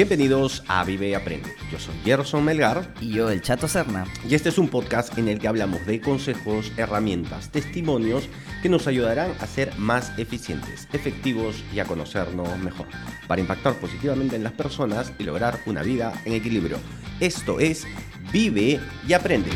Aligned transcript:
Bienvenidos 0.00 0.64
a 0.66 0.82
Vive 0.82 1.10
y 1.10 1.14
Aprende. 1.14 1.54
Yo 1.70 1.78
soy 1.78 1.94
Gerson 2.06 2.42
Melgar 2.42 2.94
Y 3.02 3.10
yo, 3.10 3.28
el 3.28 3.42
Chato 3.42 3.68
Serna. 3.68 4.06
y 4.26 4.34
este 4.34 4.48
es 4.48 4.56
un 4.56 4.68
podcast 4.68 5.18
en 5.18 5.28
el 5.28 5.38
que 5.38 5.46
hablamos 5.46 5.84
de 5.84 6.00
consejos, 6.00 6.72
herramientas, 6.78 7.50
testimonios 7.50 8.26
que 8.62 8.70
nos 8.70 8.86
ayudarán 8.86 9.34
a 9.40 9.46
ser 9.46 9.76
más 9.76 10.18
eficientes, 10.18 10.88
efectivos 10.94 11.62
y 11.74 11.80
a 11.80 11.84
conocernos 11.84 12.58
mejor, 12.60 12.86
para 13.28 13.42
impactar 13.42 13.74
positivamente 13.74 14.36
en 14.36 14.42
las 14.42 14.54
personas 14.54 15.12
y 15.18 15.24
lograr 15.24 15.60
una 15.66 15.82
vida 15.82 16.14
en 16.24 16.32
equilibrio. 16.32 16.78
Esto 17.20 17.60
es 17.60 17.86
Vive 18.32 18.80
y 19.06 19.12
Aprende. 19.12 19.50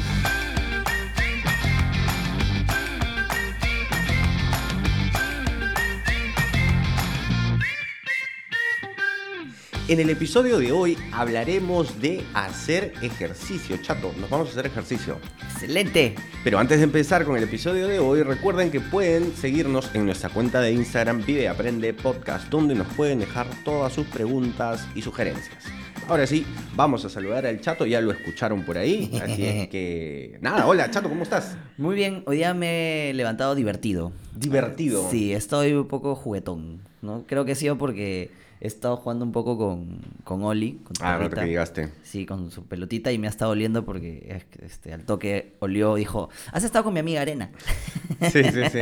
En 9.86 10.00
el 10.00 10.08
episodio 10.08 10.58
de 10.58 10.72
hoy 10.72 10.96
hablaremos 11.12 12.00
de 12.00 12.24
hacer 12.32 12.94
ejercicio. 13.02 13.76
Chato, 13.82 14.14
nos 14.18 14.30
vamos 14.30 14.48
a 14.48 14.52
hacer 14.52 14.64
ejercicio. 14.64 15.18
¡Excelente! 15.52 16.14
Pero 16.42 16.58
antes 16.58 16.78
de 16.78 16.84
empezar 16.84 17.26
con 17.26 17.36
el 17.36 17.42
episodio 17.42 17.86
de 17.86 17.98
hoy, 17.98 18.22
recuerden 18.22 18.70
que 18.70 18.80
pueden 18.80 19.36
seguirnos 19.36 19.94
en 19.94 20.06
nuestra 20.06 20.30
cuenta 20.30 20.62
de 20.62 20.72
Instagram 20.72 21.26
Vive 21.26 21.50
Aprende 21.50 21.92
Podcast, 21.92 22.48
donde 22.48 22.74
nos 22.74 22.86
pueden 22.94 23.18
dejar 23.18 23.46
todas 23.62 23.92
sus 23.92 24.06
preguntas 24.06 24.88
y 24.94 25.02
sugerencias. 25.02 25.64
Ahora 26.08 26.26
sí, 26.26 26.46
vamos 26.74 27.04
a 27.04 27.10
saludar 27.10 27.44
al 27.44 27.60
Chato, 27.60 27.84
ya 27.84 28.00
lo 28.00 28.10
escucharon 28.10 28.62
por 28.62 28.78
ahí, 28.78 29.10
así 29.22 29.44
es 29.44 29.68
que... 29.70 30.38
Nada, 30.40 30.66
hola 30.66 30.90
Chato, 30.90 31.10
¿cómo 31.10 31.24
estás? 31.24 31.58
Muy 31.76 31.94
bien, 31.94 32.22
hoy 32.24 32.38
día 32.38 32.54
me 32.54 33.10
he 33.10 33.14
levantado 33.14 33.54
divertido. 33.54 34.12
Divertido. 34.34 35.10
Sí, 35.10 35.34
estoy 35.34 35.74
un 35.74 35.88
poco 35.88 36.14
juguetón, 36.14 36.80
¿no? 37.02 37.24
Creo 37.26 37.44
que 37.44 37.52
ha 37.52 37.54
sido 37.54 37.76
porque 37.76 38.30
he 38.60 38.66
estado 38.66 38.96
jugando 38.96 39.24
un 39.24 39.32
poco 39.32 39.56
con, 39.58 39.98
con 40.24 40.42
Oli, 40.44 40.80
con 40.84 40.94
tu 40.94 41.04
Ah, 41.04 41.14
no 41.14 41.18
perrita. 41.24 41.40
te 41.42 41.46
llegaste. 41.48 41.88
Sí, 42.02 42.24
con 42.26 42.50
su 42.50 42.64
pelotita 42.64 43.12
y 43.12 43.18
me 43.18 43.26
ha 43.26 43.30
estado 43.30 43.50
oliendo 43.52 43.84
porque 43.84 44.26
es 44.28 44.44
que, 44.44 44.64
este, 44.66 44.92
al 44.92 45.04
toque 45.04 45.54
olió, 45.60 45.94
dijo, 45.96 46.28
¿has 46.52 46.64
estado 46.64 46.84
con 46.84 46.94
mi 46.94 47.00
amiga 47.00 47.20
Arena? 47.20 47.50
Sí, 48.32 48.42
sí, 48.44 48.62
sí. 48.72 48.80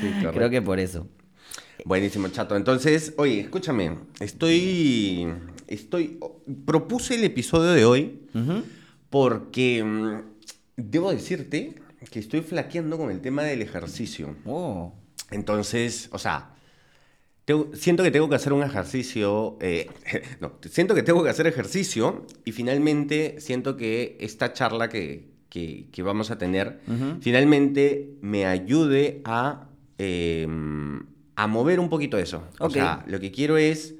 Sí. 0.00 0.12
Creo 0.32 0.50
que 0.50 0.62
por 0.62 0.78
eso. 0.80 1.06
Buenísimo, 1.84 2.28
chato. 2.28 2.56
Entonces, 2.56 3.12
oye, 3.16 3.40
escúchame, 3.40 3.96
estoy, 4.20 5.26
estoy, 5.66 6.18
propuse 6.64 7.16
el 7.16 7.24
episodio 7.24 7.70
de 7.72 7.84
hoy 7.84 8.20
porque 9.10 9.82
mm, 9.84 10.20
debo 10.76 11.12
decirte 11.12 11.74
que 12.10 12.18
estoy 12.18 12.40
flaqueando 12.40 12.98
con 12.98 13.10
el 13.10 13.20
tema 13.20 13.42
del 13.42 13.62
ejercicio. 13.62 14.34
Oh, 14.46 14.92
Entonces, 15.30 16.08
o 16.12 16.18
sea, 16.18 16.51
tengo- 17.44 17.70
siento 17.74 18.02
que 18.02 18.10
tengo 18.10 18.28
que 18.28 18.36
hacer 18.36 18.52
un 18.52 18.62
ejercicio, 18.62 19.56
eh, 19.60 19.88
no, 20.40 20.52
siento 20.70 20.94
que 20.94 21.02
tengo 21.02 21.22
que 21.24 21.30
hacer 21.30 21.46
ejercicio 21.46 22.26
y 22.44 22.52
finalmente 22.52 23.36
siento 23.40 23.76
que 23.76 24.16
esta 24.20 24.52
charla 24.52 24.88
que, 24.88 25.30
que- 25.48 25.88
que 25.92 26.02
vamos 26.02 26.30
a 26.30 26.38
tener 26.38 26.80
finalmente 27.20 28.14
me 28.20 28.46
ayude 28.46 29.20
a, 29.24 29.68
eh, 29.98 30.46
a 31.36 31.46
mover 31.46 31.80
un 31.80 31.88
poquito 31.88 32.18
eso. 32.18 32.44
O 32.58 32.70
sea, 32.70 33.04
lo 33.08 33.18
que 33.20 33.30
quiero 33.32 33.56
es, 33.56 33.94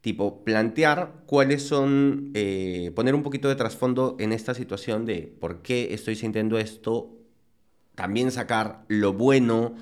tipo, 0.00 0.44
plantear 0.44 1.12
cuáles 1.26 1.62
son, 1.62 2.30
eh, 2.34 2.92
poner 2.94 3.14
un 3.14 3.22
poquito 3.22 3.48
de 3.48 3.56
trasfondo 3.56 4.16
en 4.20 4.32
esta 4.32 4.54
situación 4.54 5.06
de 5.06 5.34
por 5.40 5.62
qué 5.62 5.94
estoy 5.94 6.14
sintiendo 6.14 6.58
esto, 6.58 7.10
también 7.94 8.30
sacar 8.30 8.84
lo 8.88 9.12
bueno 9.14 9.74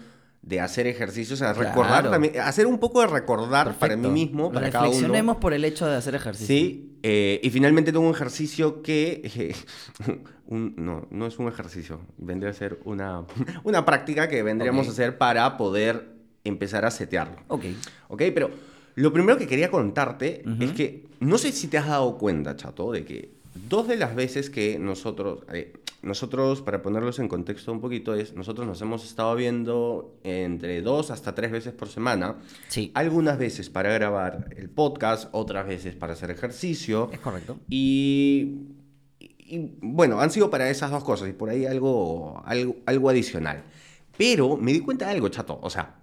de 0.42 0.60
hacer 0.60 0.86
ejercicio, 0.88 1.34
o 1.34 1.36
sea, 1.36 1.52
Claro. 1.54 1.68
recordar 1.68 2.10
también, 2.10 2.38
hacer 2.40 2.66
un 2.66 2.78
poco 2.78 3.00
de 3.00 3.06
recordar 3.06 3.74
para 3.78 3.96
mí 3.96 4.08
mismo, 4.08 4.50
para 4.52 4.70
cada 4.70 4.84
uno. 4.86 4.92
Reflexionemos 4.92 5.36
por 5.36 5.52
el 5.54 5.64
hecho 5.64 5.86
de 5.86 5.96
hacer 5.96 6.16
ejercicio. 6.16 6.46
Sí, 6.48 6.98
eh, 7.04 7.38
y 7.42 7.50
finalmente 7.50 7.92
tengo 7.92 8.04
un 8.06 8.12
ejercicio 8.14 8.82
que, 8.82 9.22
eh, 9.36 9.54
un- 10.46 10.74
no, 10.76 11.06
no 11.10 11.26
es 11.26 11.38
un 11.38 11.46
ejercicio, 11.48 12.00
vendría 12.18 12.50
a 12.50 12.54
ser 12.54 12.80
una, 12.84 13.24
una 13.64 13.84
práctica 13.84 14.28
que 14.28 14.42
vendríamos 14.42 14.88
a 14.88 14.90
hacer 14.90 15.16
para 15.16 15.56
poder 15.56 16.08
empezar 16.44 16.84
a 16.84 16.90
setearlo. 16.90 17.36
Ok. 17.48 17.64
¿Ok? 18.08 18.22
Pero 18.34 18.50
lo 18.96 19.12
primero 19.12 19.38
que 19.38 19.46
quería 19.46 19.70
contarte 19.70 20.42
es 20.60 20.72
que 20.72 21.06
no 21.20 21.38
sé 21.38 21.52
si 21.52 21.68
te 21.68 21.78
has 21.78 21.86
dado 21.86 22.18
cuenta, 22.18 22.56
chato, 22.56 22.90
de 22.90 23.04
que 23.04 23.30
dos 23.68 23.86
de 23.86 23.96
las 23.96 24.14
veces 24.16 24.50
que 24.50 24.76
nosotros, 24.78 25.44
eh, 25.52 25.72
nosotros, 26.02 26.62
para 26.62 26.82
ponerlos 26.82 27.20
en 27.20 27.28
contexto 27.28 27.72
un 27.72 27.80
poquito, 27.80 28.14
es 28.14 28.34
nosotros 28.34 28.66
nos 28.66 28.80
hemos 28.82 29.04
estado 29.04 29.34
viendo 29.36 30.18
entre 30.24 30.82
dos 30.82 31.10
hasta 31.10 31.34
tres 31.34 31.52
veces 31.52 31.72
por 31.72 31.88
semana. 31.88 32.36
Sí. 32.68 32.90
Algunas 32.94 33.38
veces 33.38 33.70
para 33.70 33.92
grabar 33.92 34.48
el 34.56 34.68
podcast, 34.68 35.28
otras 35.32 35.66
veces 35.66 35.94
para 35.94 36.14
hacer 36.14 36.30
ejercicio. 36.30 37.08
Es 37.12 37.20
correcto. 37.20 37.58
Y, 37.68 38.62
y, 39.20 39.76
bueno, 39.80 40.20
han 40.20 40.30
sido 40.30 40.50
para 40.50 40.68
esas 40.70 40.90
dos 40.90 41.04
cosas 41.04 41.28
y 41.28 41.32
por 41.32 41.50
ahí 41.50 41.66
algo, 41.66 42.42
algo, 42.46 42.76
algo 42.86 43.08
adicional. 43.08 43.62
Pero 44.18 44.56
me 44.56 44.72
di 44.72 44.80
cuenta 44.80 45.06
de 45.06 45.12
algo, 45.12 45.28
chato. 45.28 45.60
O 45.62 45.70
sea, 45.70 45.96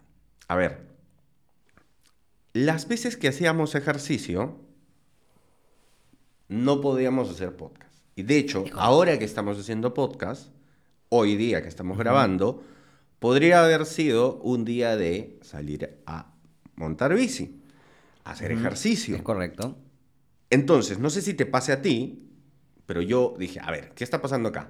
a 0.47 0.55
ver, 0.55 0.87
las 2.53 2.87
veces 2.87 3.17
que 3.17 3.27
hacíamos 3.27 3.75
ejercicio, 3.75 4.55
no 6.47 6.81
podíamos 6.81 7.29
hacer 7.29 7.55
podcast. 7.55 7.88
Y 8.19 8.23
de 8.23 8.37
hecho, 8.37 8.65
ahora 8.73 9.17
que 9.17 9.23
estamos 9.23 9.57
haciendo 9.57 9.93
podcast, 9.93 10.49
hoy 11.07 11.37
día 11.37 11.61
que 11.61 11.69
estamos 11.69 11.97
grabando, 11.97 12.61
podría 13.19 13.63
haber 13.63 13.85
sido 13.85 14.41
un 14.41 14.65
día 14.65 14.97
de 14.97 15.39
salir 15.41 16.01
a 16.05 16.33
montar 16.75 17.15
bici, 17.15 17.61
hacer 18.25 18.51
ejercicio. 18.51 19.15
Es 19.15 19.21
correcto. 19.21 19.77
Entonces, 20.49 20.99
no 20.99 21.09
sé 21.09 21.21
si 21.21 21.33
te 21.33 21.45
pase 21.45 21.71
a 21.71 21.81
ti, 21.81 22.27
pero 22.85 23.01
yo 23.01 23.35
dije, 23.39 23.61
a 23.63 23.71
ver, 23.71 23.93
¿qué 23.95 24.03
está 24.03 24.21
pasando 24.21 24.49
acá? 24.49 24.69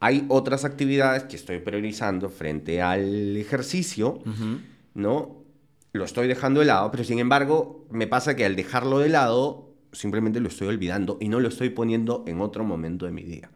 Hay 0.00 0.24
otras 0.30 0.64
actividades 0.64 1.24
que 1.24 1.36
estoy 1.36 1.58
priorizando 1.58 2.30
frente 2.30 2.80
al 2.80 3.36
ejercicio. 3.36 4.22
¿no? 4.94 5.44
Lo 5.92 6.04
estoy 6.06 6.28
dejando 6.28 6.60
de 6.60 6.66
lado, 6.66 6.90
pero 6.92 7.04
sin 7.04 7.18
embargo, 7.18 7.86
me 7.90 8.06
pasa 8.06 8.36
que 8.36 8.46
al 8.46 8.56
dejarlo 8.56 9.00
de 9.00 9.10
lado, 9.10 9.67
simplemente 9.92 10.40
lo 10.40 10.48
estoy 10.48 10.68
olvidando 10.68 11.18
y 11.20 11.28
no 11.28 11.40
lo 11.40 11.48
estoy 11.48 11.70
poniendo 11.70 12.24
en 12.26 12.40
otro 12.40 12.64
momento 12.64 13.06
de 13.06 13.12
mi 13.12 13.22
día. 13.22 13.50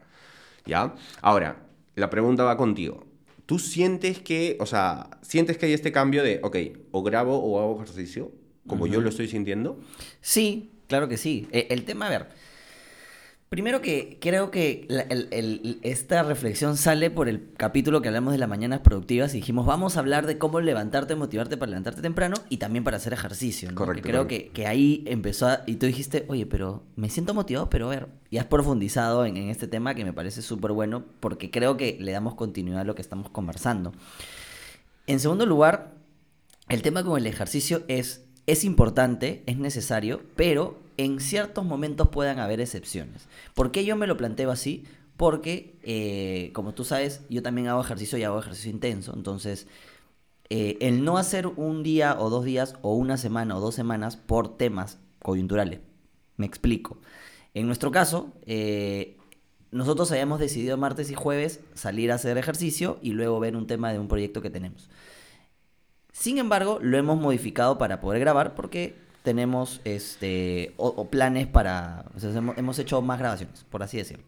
¿Ya? 0.65 0.95
Ahora, 1.21 1.67
la 1.95 2.09
pregunta 2.09 2.43
va 2.43 2.57
contigo. 2.57 3.05
¿Tú 3.45 3.59
sientes 3.59 4.19
que, 4.19 4.57
o 4.59 4.65
sea, 4.65 5.09
sientes 5.21 5.57
que 5.57 5.65
hay 5.65 5.73
este 5.73 5.91
cambio 5.91 6.23
de, 6.23 6.39
ok, 6.43 6.57
o 6.91 7.03
grabo 7.03 7.37
o 7.37 7.59
hago 7.59 7.75
ejercicio, 7.83 8.31
como 8.67 8.87
yo 8.87 9.01
lo 9.01 9.09
estoy 9.09 9.27
sintiendo? 9.27 9.79
Sí, 10.21 10.71
claro 10.87 11.09
que 11.09 11.17
sí. 11.17 11.47
E- 11.51 11.67
El, 11.69 11.83
tema, 11.83 12.07
a 12.07 12.09
ver. 12.09 12.29
Primero 13.53 13.83
que 13.83 14.17
creo 14.19 14.49
que 14.49 14.87
la- 14.89 15.03
el- 15.03 15.27
el- 15.29 15.77
esta 15.83 16.23
reflexión 16.23 16.75
sale 16.75 17.11
por 17.11 17.29
el 17.29 17.49
capítulo 17.55 18.01
que 18.01 18.07
hablamos 18.07 18.31
de 18.33 18.39
las 18.39 18.49
mañanas 18.49 18.79
productivas 18.79 19.31
y 19.35 19.37
dijimos, 19.37 19.67
vamos 19.67 19.95
a 19.95 19.99
hablar 19.99 20.25
de 20.25 20.39
cómo 20.39 20.59
levantarte, 20.59 21.15
motivarte 21.15 21.55
para 21.55 21.69
levantarte 21.69 22.01
temprano 22.01 22.35
y 22.49 22.57
también 22.57 22.83
para 22.83 22.97
hacer 22.97 23.13
ejercicio. 23.13 23.69
¿no? 23.69 23.75
Correcto, 23.75 24.01
Que 24.01 24.09
creo 24.09 24.25
que, 24.27 24.47
que 24.47 24.65
ahí 24.65 25.03
empezó 25.05 25.45
a- 25.45 25.61
y 25.67 25.75
tú 25.75 25.85
dijiste, 25.85 26.25
oye, 26.29 26.47
pero 26.47 26.81
me 26.95 27.11
siento 27.11 27.35
motivado, 27.35 27.69
pero 27.69 27.85
a 27.85 27.89
ver, 27.91 28.07
y 28.31 28.39
has 28.39 28.45
profundizado 28.47 29.23
en, 29.23 29.37
en 29.37 29.49
este 29.49 29.67
tema 29.67 29.93
que 29.93 30.03
me 30.03 30.13
parece 30.13 30.41
súper 30.41 30.71
bueno 30.71 31.05
porque 31.19 31.51
creo 31.51 31.77
que 31.77 31.95
le 32.01 32.11
damos 32.11 32.33
continuidad 32.33 32.79
a 32.81 32.85
lo 32.85 32.95
que 32.95 33.03
estamos 33.03 33.29
conversando. 33.29 33.93
En 35.05 35.19
segundo 35.19 35.45
lugar, 35.45 35.93
el 36.69 36.81
tema 36.81 37.03
con 37.03 37.19
el 37.19 37.27
ejercicio 37.27 37.83
es, 37.87 38.25
es 38.47 38.63
importante, 38.63 39.43
es 39.45 39.59
necesario, 39.59 40.23
pero 40.35 40.81
en 40.97 41.19
ciertos 41.19 41.65
momentos 41.65 42.09
puedan 42.09 42.39
haber 42.39 42.61
excepciones. 42.61 43.27
¿Por 43.53 43.71
qué 43.71 43.85
yo 43.85 43.95
me 43.95 44.07
lo 44.07 44.17
planteo 44.17 44.51
así? 44.51 44.85
Porque, 45.17 45.77
eh, 45.83 46.51
como 46.53 46.73
tú 46.73 46.83
sabes, 46.83 47.21
yo 47.29 47.43
también 47.43 47.67
hago 47.67 47.81
ejercicio 47.81 48.17
y 48.17 48.23
hago 48.23 48.39
ejercicio 48.39 48.71
intenso. 48.71 49.13
Entonces, 49.15 49.67
eh, 50.49 50.77
el 50.81 51.03
no 51.03 51.17
hacer 51.17 51.47
un 51.47 51.83
día 51.83 52.17
o 52.19 52.29
dos 52.29 52.45
días 52.45 52.75
o 52.81 52.95
una 52.95 53.17
semana 53.17 53.57
o 53.57 53.59
dos 53.59 53.75
semanas 53.75 54.17
por 54.17 54.57
temas 54.57 54.99
coyunturales. 55.21 55.79
Me 56.37 56.45
explico. 56.45 56.97
En 57.53 57.67
nuestro 57.67 57.91
caso, 57.91 58.33
eh, 58.45 59.17
nosotros 59.71 60.11
habíamos 60.11 60.39
decidido 60.39 60.77
martes 60.77 61.09
y 61.09 61.15
jueves 61.15 61.59
salir 61.73 62.11
a 62.11 62.15
hacer 62.15 62.37
ejercicio 62.37 62.99
y 63.01 63.11
luego 63.11 63.39
ver 63.39 63.55
un 63.55 63.67
tema 63.67 63.91
de 63.91 63.99
un 63.99 64.07
proyecto 64.07 64.41
que 64.41 64.49
tenemos. 64.49 64.89
Sin 66.11 66.37
embargo, 66.37 66.79
lo 66.81 66.97
hemos 66.97 67.19
modificado 67.19 67.77
para 67.77 67.99
poder 67.99 68.19
grabar 68.19 68.53
porque 68.53 68.95
tenemos 69.23 69.81
este 69.85 70.73
o, 70.77 70.87
o 70.89 71.09
planes 71.09 71.47
para. 71.47 72.05
o 72.15 72.19
sea, 72.19 72.29
hemos, 72.31 72.57
hemos 72.57 72.77
hecho 72.77 73.01
más 73.01 73.17
grabaciones, 73.19 73.65
por 73.69 73.81
así 73.81 73.97
decirlo. 73.97 74.25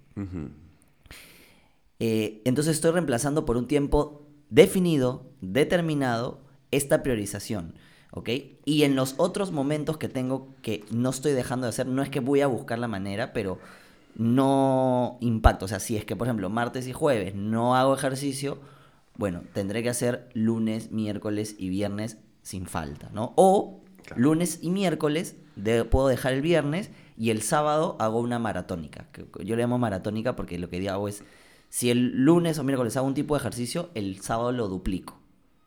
Eh, 2.00 2.42
entonces 2.46 2.76
estoy 2.76 2.92
reemplazando 2.92 3.46
por 3.46 3.58
un 3.58 3.68
tiempo 3.68 4.26
definido, 4.50 5.30
determinado, 5.42 6.40
esta 6.72 7.04
priorización. 7.04 7.76
¿Ok? 8.12 8.30
Y 8.64 8.84
en 8.84 8.96
los 8.96 9.16
otros 9.18 9.52
momentos 9.52 9.98
que 9.98 10.08
tengo 10.08 10.56
que 10.62 10.86
no 10.90 11.10
estoy 11.10 11.34
dejando 11.34 11.66
de 11.66 11.70
hacer, 11.70 11.86
no 11.86 12.02
es 12.02 12.10
que 12.10 12.22
voy 12.22 12.40
a 12.40 12.48
buscar 12.48 12.80
la 12.80 12.88
manera, 12.88 13.34
pero 13.34 13.60
no 14.16 15.18
impacto. 15.20 15.66
O 15.66 15.68
sea, 15.68 15.82
si 15.82 15.98
es 15.98 16.06
que, 16.06 16.16
por 16.16 16.28
ejemplo, 16.28 16.50
martes 16.50 16.88
y 16.88 16.94
jueves 16.94 17.36
no 17.36 17.76
hago 17.76 17.94
ejercicio, 17.94 18.60
bueno, 19.18 19.44
tendré 19.54 19.84
que 19.84 19.90
hacer 19.90 20.30
lunes, 20.34 20.92
miércoles 20.92 21.56
y 21.58 21.68
viernes 21.68 22.18
sin 22.42 22.68
falta, 22.68 23.10
¿no? 23.14 23.34
O 23.36 23.82
Claro. 24.06 24.22
lunes 24.22 24.60
y 24.62 24.70
miércoles 24.70 25.36
de- 25.56 25.84
puedo 25.86 26.08
dejar 26.08 26.34
el 26.34 26.42
viernes 26.42 26.92
y 27.18 27.30
el 27.32 27.42
sábado 27.42 27.96
hago 28.00 28.20
una 28.20 28.40
maratónica. 28.40 29.08
que 29.12 29.26
Yo 29.44 29.56
le 29.56 29.64
llamo 29.64 29.78
maratónica 29.80 30.36
porque 30.36 30.60
lo 30.60 30.70
que 30.70 30.88
hago 30.90 31.08
es, 31.08 31.24
si 31.70 31.90
el 31.90 32.24
lunes 32.24 32.60
o 32.60 32.64
miércoles 32.64 32.96
hago 32.98 33.08
un 33.08 33.14
tipo 33.16 33.34
de 33.36 33.40
ejercicio, 33.40 33.90
el 33.96 34.22
sábado 34.22 34.52
lo 34.52 34.68
duplico. 34.68 35.18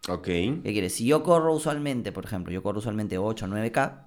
Ok. 0.09 0.25
¿Qué 0.25 0.61
quiere? 0.65 0.89
Si 0.91 1.05
yo 1.05 1.23
corro 1.23 1.53
usualmente, 1.55 2.13
por 2.13 2.25
ejemplo, 2.25 2.53
yo 2.53 2.63
corro 2.63 2.79
usualmente 2.79 3.19
8 3.19 3.45
o 3.45 3.49
9K, 3.49 4.05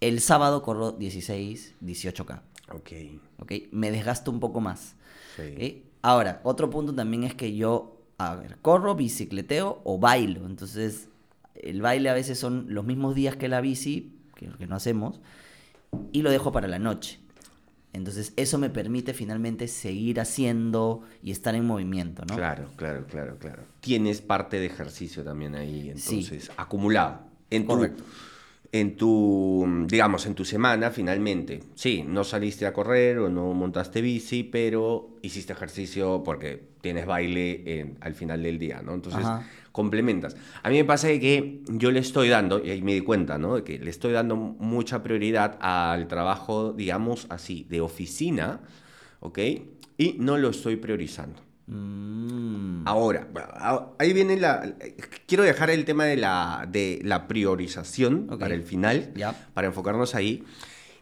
el 0.00 0.20
sábado 0.20 0.62
corro 0.62 0.92
16, 0.92 1.74
18K. 1.80 2.42
Ok. 2.72 2.90
¿Ok? 3.38 3.52
Me 3.72 3.90
desgasto 3.90 4.30
un 4.30 4.40
poco 4.40 4.60
más. 4.60 4.94
Sí. 5.36 5.84
Ahora, 6.02 6.40
otro 6.44 6.70
punto 6.70 6.94
también 6.94 7.24
es 7.24 7.34
que 7.34 7.56
yo, 7.56 7.96
a 8.18 8.36
ver, 8.36 8.58
corro, 8.62 8.94
bicicleteo 8.94 9.80
o 9.84 9.98
bailo. 9.98 10.46
Entonces, 10.46 11.08
el 11.62 11.82
baile 11.82 12.08
a 12.10 12.14
veces 12.14 12.38
son 12.38 12.66
los 12.68 12.84
mismos 12.84 13.14
días 13.14 13.36
que 13.36 13.48
la 13.48 13.60
bici, 13.60 14.12
que, 14.34 14.48
que 14.58 14.66
no 14.66 14.76
hacemos, 14.76 15.20
y 16.12 16.22
lo 16.22 16.30
dejo 16.30 16.52
para 16.52 16.68
la 16.68 16.78
noche. 16.78 17.18
Entonces, 17.94 18.34
eso 18.36 18.58
me 18.58 18.68
permite 18.68 19.14
finalmente 19.14 19.66
seguir 19.66 20.20
haciendo 20.20 21.02
y 21.22 21.30
estar 21.30 21.54
en 21.54 21.64
movimiento, 21.64 22.22
¿no? 22.26 22.36
Claro, 22.36 22.68
claro, 22.76 23.06
claro, 23.06 23.38
claro. 23.38 23.62
Tienes 23.80 24.20
parte 24.20 24.60
de 24.60 24.66
ejercicio 24.66 25.24
también 25.24 25.54
ahí, 25.54 25.92
Sí. 25.96 26.16
entonces, 26.16 26.50
acumulado. 26.58 27.20
En 27.50 27.66
tu, 27.66 27.88
en 28.72 28.96
tu, 28.96 29.86
digamos, 29.88 30.26
en 30.26 30.34
tu 30.34 30.44
semana, 30.44 30.90
finalmente, 30.90 31.60
sí, 31.74 32.04
no 32.06 32.24
saliste 32.24 32.66
a 32.66 32.74
correr 32.74 33.18
o 33.18 33.30
no 33.30 33.54
montaste 33.54 34.02
bici, 34.02 34.42
pero 34.44 35.16
hiciste 35.22 35.54
ejercicio 35.54 36.22
porque 36.22 36.62
tienes 36.82 37.06
baile 37.06 37.80
en- 37.80 37.96
al 38.02 38.14
final 38.14 38.42
del 38.42 38.58
día, 38.58 38.82
¿no? 38.82 38.92
Entonces, 38.94 39.24
Ajá. 39.24 39.46
Complementas. 39.82 40.36
A 40.64 40.70
mí 40.70 40.76
me 40.76 40.84
pasa 40.84 41.06
que 41.20 41.62
yo 41.68 41.92
le 41.92 42.00
estoy 42.00 42.28
dando, 42.28 42.60
y 42.64 42.70
ahí 42.70 42.82
me 42.82 42.94
di 42.94 43.00
cuenta, 43.00 43.38
¿no? 43.38 43.54
De 43.54 43.62
que 43.62 43.78
le 43.78 43.90
estoy 43.90 44.10
dando 44.12 44.34
mucha 44.34 45.04
prioridad 45.04 45.56
al 45.60 46.08
trabajo, 46.08 46.72
digamos 46.72 47.26
así, 47.30 47.64
de 47.70 47.80
oficina, 47.80 48.58
¿ok? 49.20 49.38
Y 49.96 50.16
no 50.18 50.36
lo 50.36 50.48
estoy 50.50 50.74
priorizando. 50.76 51.40
Mm, 51.68 52.88
Ahora, 52.88 53.28
ahí 54.00 54.12
viene 54.12 54.36
la... 54.36 54.74
Quiero 55.26 55.44
dejar 55.44 55.70
el 55.70 55.84
tema 55.84 56.06
de 56.06 56.16
la, 56.16 56.66
de 56.68 56.98
la 57.04 57.28
priorización 57.28 58.26
Ok. 58.30 58.40
para 58.40 58.54
el 58.54 58.62
final, 58.64 59.12
Ya. 59.14 59.32
para 59.54 59.68
enfocarnos 59.68 60.16
ahí. 60.16 60.42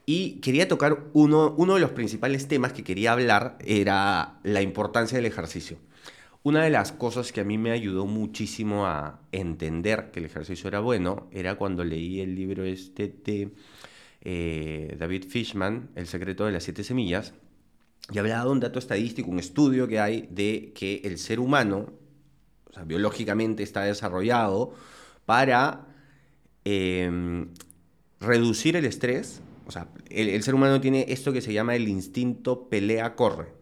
Y 0.05 0.41
quería 0.41 0.69
tocar 0.69 0.99
uno, 1.15 1.55
uno 1.57 1.75
de 1.75 1.81
los 1.81 1.93
principales 1.93 2.47
temas 2.47 2.73
que 2.75 2.85
quería 2.85 3.13
hablar, 3.13 3.57
era 3.65 4.35
la 4.43 4.61
importancia 4.61 5.17
del 5.17 5.25
ejercicio. 5.27 5.79
Una 6.47 6.63
de 6.63 6.71
las 6.71 6.93
cosas 6.93 7.33
que 7.33 7.41
a 7.41 7.45
mí 7.45 7.59
me 7.59 7.73
ayudó 7.73 8.07
muchísimo 8.07 8.87
a 8.87 9.19
entender 9.33 10.13
que 10.13 10.21
el 10.21 10.27
ejercicio 10.27 10.69
era 10.69 10.79
bueno, 10.79 11.27
era 11.33 11.57
cuando 11.57 11.83
leí 11.83 12.21
el 12.21 12.37
libro 12.37 12.63
este 12.63 13.09
de 13.09 13.51
eh, 14.21 14.95
David 14.97 15.25
Fishman, 15.29 15.91
El 15.97 16.07
secreto 16.07 16.47
de 16.47 16.53
las 16.53 16.63
siete 16.63 16.85
semillas, 16.85 17.35
y 18.13 18.19
hablaba 18.19 18.45
de 18.45 18.51
un 18.51 18.61
dato 18.61 18.79
estadístico, 18.79 19.29
un 19.29 19.41
estudio 19.41 19.89
que 19.89 19.99
hay 19.99 20.29
de 20.31 20.73
que 20.73 21.01
el 21.03 21.19
ser 21.19 21.41
humano, 21.41 21.93
o 22.71 22.73
sea, 22.73 22.85
biológicamente 22.85 23.65
está 23.65 23.83
desarrollado 23.83 24.73
para 25.25 25.89
em, 26.63 27.49
reducir 28.21 28.77
el 28.77 28.85
estrés. 28.85 29.43
O 29.67 29.73
sea, 29.73 29.89
el, 30.11 30.29
el 30.29 30.45
ser 30.45 30.55
humano 30.55 30.81
tiene 30.81 31.07
esto 31.09 31.33
que 31.33 31.41
se 31.41 31.53
llama 31.53 31.75
el 31.75 31.89
instinto 31.89 32.69
pelea-corre, 32.69 33.56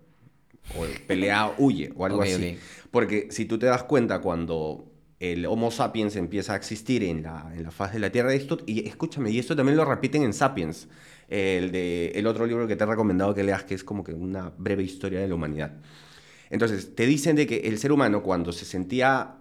o 0.77 0.85
el 0.85 0.93
pelea-huye, 1.01 1.93
o 1.97 2.05
algo 2.05 2.23
así. 2.23 2.57
Porque 2.91 3.29
si 3.31 3.45
tú 3.45 3.59
te 3.59 3.67
das 3.67 3.85
cuenta 3.85 4.21
cuando 4.21 4.91
el 5.21 5.47
Homo 5.47 5.71
sapiens 5.71 6.17
empieza 6.17 6.53
a 6.53 6.57
existir 6.57 7.03
en 7.05 7.23
la, 7.23 7.53
en 7.55 7.63
la 7.65 7.71
faz 7.71 7.93
de 7.93 7.99
la 7.99 8.11
Tierra, 8.11 8.33
esto, 8.35 8.59
y 8.67 8.87
escúchame, 8.89 9.31
y 9.31 9.39
esto 9.39 9.57
también 9.57 9.77
lo 9.77 9.85
repiten 9.85 10.23
en 10.23 10.33
Sapiens, 10.33 10.89
el, 11.29 11.73
de, 11.73 12.13
el 12.15 12.27
otro 12.27 12.47
libro 12.47 12.67
que 12.67 12.77
te 12.77 12.85
he 12.85 12.87
recomendado 12.87 13.35
que 13.35 13.43
leas, 13.43 13.65
que 13.65 13.75
es 13.75 13.85
como 13.85 14.05
que 14.05 14.13
una 14.13 14.53
breve 14.57 14.83
historia 14.83 15.21
de 15.21 15.29
la 15.29 15.35
humanidad. 15.35 15.73
Entonces, 16.51 16.95
te 16.95 17.07
dicen 17.07 17.37
de 17.37 17.47
que 17.47 17.57
el 17.61 17.79
ser 17.79 17.91
humano 17.93 18.23
cuando 18.23 18.53
se 18.53 18.65
sentía, 18.65 19.37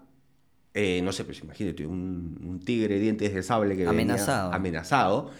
eh, 0.73 1.01
no 1.03 1.11
sé, 1.11 1.25
pues 1.25 1.41
imagínate, 1.41 1.85
un, 1.85 2.39
un 2.43 2.59
tigre 2.59 2.97
dientes 2.99 3.33
de 3.33 3.43
sable 3.43 3.75
que 3.75 3.83
venía 3.85 3.91
Amenazado. 3.91 4.53
amenazado, 4.53 5.31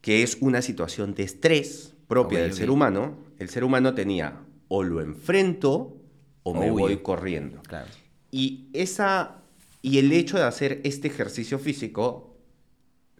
que 0.00 0.22
es 0.22 0.38
una 0.40 0.62
situación 0.62 1.14
de 1.14 1.24
estrés 1.24 1.94
propia 2.06 2.40
del 2.40 2.52
ser 2.52 2.70
humano, 2.70 3.18
el 3.38 3.48
ser 3.48 3.64
humano 3.64 3.94
tenía 3.94 4.40
o 4.72 4.84
lo 4.84 5.00
enfrento 5.00 5.96
o 6.44 6.54
me 6.54 6.70
O 6.70 6.74
voy 6.74 6.96
corriendo. 6.98 7.60
claro. 7.62 7.88
Y, 8.30 8.68
esa, 8.72 9.42
y 9.82 9.98
el 9.98 10.12
hecho 10.12 10.38
de 10.38 10.44
hacer 10.44 10.80
este 10.84 11.08
ejercicio 11.08 11.58
físico 11.58 12.36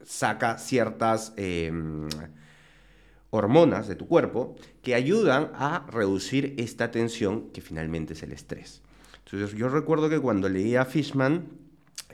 saca 0.05 0.57
ciertas 0.59 1.33
eh, 1.37 1.73
hormonas 3.31 3.89
de 3.89 3.97
tu 3.97 4.07
cuerpo 4.07 4.55
que 4.83 4.95
ayudan 4.95 5.51
a 5.55 5.85
reducir 5.91 6.55
esta 6.59 6.93
tensión 6.93 7.51
que 7.51 7.61
finalmente 7.61 8.13
es 8.13 8.23
el 8.23 8.33
estrés. 8.33 8.83
Entonces 9.25 9.59
yo 9.59 9.69
recuerdo 9.69 10.09
que 10.09 10.21
cuando 10.21 10.49
leía 10.49 10.83
a 10.83 10.85
Fishman, 10.85 11.49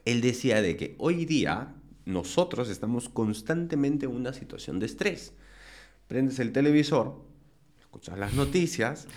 él 0.06 0.22
decía 0.22 0.62
de 0.62 0.76
que 0.76 0.94
hoy 0.98 1.26
día 1.26 1.74
nosotros 2.06 2.70
estamos 2.70 3.10
constantemente 3.10 4.06
en 4.06 4.12
una 4.12 4.32
situación 4.32 4.78
de 4.78 4.86
estrés. 4.86 5.34
Prendes 6.08 6.38
el 6.38 6.52
televisor, 6.52 7.20
escuchas 7.96 8.18
las 8.18 8.34
noticias, 8.34 9.08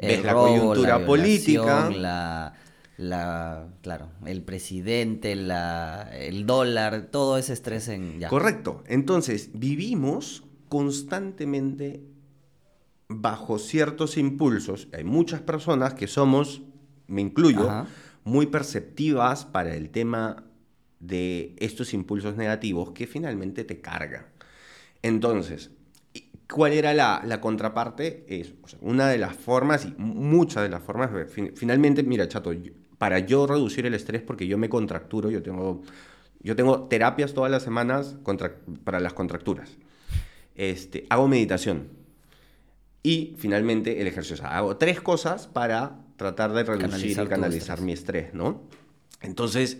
ves 0.00 0.22
la 0.22 0.34
coyuntura 0.34 0.98
la 0.98 1.06
política. 1.06 1.90
La, 1.90 2.54
la, 2.98 3.68
claro, 3.80 4.10
el 4.26 4.42
presidente, 4.42 5.34
la, 5.34 6.10
el 6.12 6.44
dólar, 6.44 7.08
todo 7.10 7.38
ese 7.38 7.54
estrés 7.54 7.88
en... 7.88 8.18
Ya. 8.18 8.28
Correcto. 8.28 8.84
Entonces, 8.86 9.50
vivimos 9.54 10.44
constantemente 10.68 12.04
bajo 13.08 13.58
ciertos 13.58 14.18
impulsos. 14.18 14.88
Hay 14.92 15.04
muchas 15.04 15.40
personas 15.40 15.94
que 15.94 16.06
somos, 16.06 16.60
me 17.06 17.22
incluyo, 17.22 17.70
Ajá. 17.70 17.86
muy 18.24 18.46
perceptivas 18.46 19.46
para 19.46 19.74
el 19.74 19.88
tema 19.88 20.44
de 20.98 21.56
estos 21.58 21.94
impulsos 21.94 22.36
negativos 22.36 22.90
que 22.90 23.06
finalmente 23.06 23.64
te 23.64 23.80
cargan. 23.80 24.26
Entonces, 25.00 25.70
¿y 25.70 25.79
¿cuál 26.52 26.72
era 26.72 26.92
la, 26.94 27.22
la 27.24 27.40
contraparte? 27.40 28.24
Es 28.28 28.52
o 28.62 28.68
sea, 28.68 28.78
una 28.82 29.08
de 29.08 29.18
las 29.18 29.34
formas, 29.36 29.84
y 29.86 29.94
muchas 29.98 30.62
de 30.62 30.68
las 30.68 30.82
formas, 30.82 31.10
fin- 31.30 31.52
finalmente, 31.56 32.02
mira, 32.02 32.28
chato, 32.28 32.52
yo- 32.52 32.72
para 32.98 33.18
yo 33.20 33.46
reducir 33.46 33.86
el 33.86 33.94
estrés, 33.94 34.20
porque 34.22 34.46
yo 34.46 34.58
me 34.58 34.68
contracturo, 34.68 35.30
yo 35.30 35.42
tengo, 35.42 35.82
yo 36.40 36.54
tengo 36.56 36.82
terapias 36.88 37.32
todas 37.32 37.50
las 37.50 37.62
semanas 37.62 38.16
contra- 38.22 38.56
para 38.84 39.00
las 39.00 39.12
contracturas. 39.14 39.70
Este, 40.54 41.06
hago 41.08 41.26
meditación. 41.28 41.88
Y 43.02 43.34
finalmente 43.38 44.00
el 44.02 44.06
ejercicio. 44.06 44.34
O 44.34 44.38
sea, 44.38 44.58
hago 44.58 44.76
tres 44.76 45.00
cosas 45.00 45.46
para 45.46 45.96
tratar 46.16 46.52
de 46.52 46.64
reducir 46.64 46.90
Canalizar 46.90 47.24
y 47.24 47.28
canalizar 47.28 47.60
estrés. 47.78 47.80
mi 47.86 47.92
estrés, 47.92 48.34
¿no? 48.34 48.62
Entonces, 49.22 49.78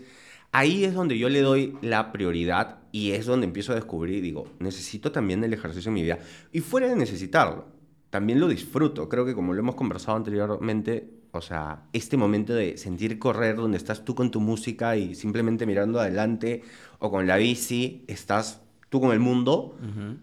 ahí 0.51 0.83
es 0.83 0.93
donde 0.93 1.17
yo 1.17 1.29
le 1.29 1.41
doy 1.41 1.77
la 1.81 2.11
prioridad 2.11 2.79
y 2.91 3.11
es 3.11 3.25
donde 3.25 3.47
empiezo 3.47 3.71
a 3.71 3.75
descubrir 3.75 4.17
y 4.17 4.21
digo, 4.21 4.47
necesito 4.59 5.11
también 5.11 5.43
el 5.43 5.53
ejercicio 5.53 5.89
en 5.89 5.95
mi 5.95 6.03
vida. 6.03 6.19
Y 6.51 6.59
fuera 6.59 6.87
de 6.87 6.95
necesitarlo, 6.95 7.65
también 8.09 8.39
lo 8.39 8.47
disfruto. 8.47 9.07
Creo 9.09 9.25
que 9.25 9.33
como 9.33 9.53
lo 9.53 9.59
hemos 9.59 9.75
conversado 9.75 10.17
anteriormente, 10.17 11.09
o 11.31 11.41
sea, 11.41 11.83
este 11.93 12.17
momento 12.17 12.53
de 12.53 12.77
sentir 12.77 13.17
correr 13.17 13.55
donde 13.55 13.77
estás 13.77 14.03
tú 14.03 14.15
con 14.15 14.31
tu 14.31 14.41
música 14.41 14.97
y 14.97 15.15
simplemente 15.15 15.65
mirando 15.65 15.99
adelante 15.99 16.63
o 16.99 17.09
con 17.09 17.25
la 17.25 17.37
bici, 17.37 18.03
estás 18.07 18.61
tú 18.89 18.99
con 18.99 19.13
el 19.13 19.19
mundo, 19.19 19.77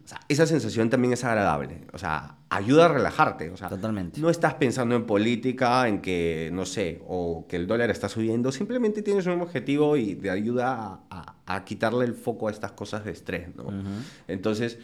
o 0.04 0.06
sea, 0.06 0.20
esa 0.28 0.46
sensación 0.46 0.90
también 0.90 1.14
es 1.14 1.24
agradable. 1.24 1.86
O 1.94 1.98
sea, 1.98 2.37
ayuda 2.50 2.86
a 2.86 2.88
relajarte. 2.88 3.50
O 3.50 3.56
sea, 3.56 3.68
Totalmente. 3.68 4.20
no 4.20 4.30
estás 4.30 4.54
pensando 4.54 4.94
en 4.96 5.04
política, 5.04 5.86
en 5.88 6.00
que, 6.00 6.50
no 6.52 6.64
sé, 6.64 7.02
o 7.06 7.46
que 7.48 7.56
el 7.56 7.66
dólar 7.66 7.90
está 7.90 8.08
subiendo, 8.08 8.50
simplemente 8.52 9.02
tienes 9.02 9.26
un 9.26 9.40
objetivo 9.40 9.96
y 9.96 10.14
te 10.14 10.30
ayuda 10.30 10.72
a, 10.72 11.00
a- 11.10 11.34
a 11.56 11.64
quitarle 11.64 12.04
el 12.04 12.14
foco 12.14 12.48
a 12.48 12.50
estas 12.50 12.72
cosas 12.72 13.04
de 13.04 13.10
estrés, 13.12 13.54
¿no? 13.56 13.64
Entonces, 14.28 14.78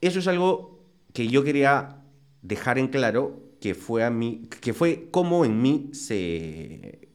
eso 0.00 0.18
es 0.20 0.28
algo 0.28 0.80
que 1.12 1.26
yo 1.28 1.42
quería 1.44 1.96
dejar 2.42 2.78
en 2.78 2.88
claro 2.88 3.40
que 3.60 3.74
fue 3.74 4.04
a 4.04 4.10
mí, 4.10 4.42
que 4.60 4.72
fue 4.72 5.08
como 5.10 5.44
en 5.44 5.60
mí 5.60 5.90
se, 5.92 7.08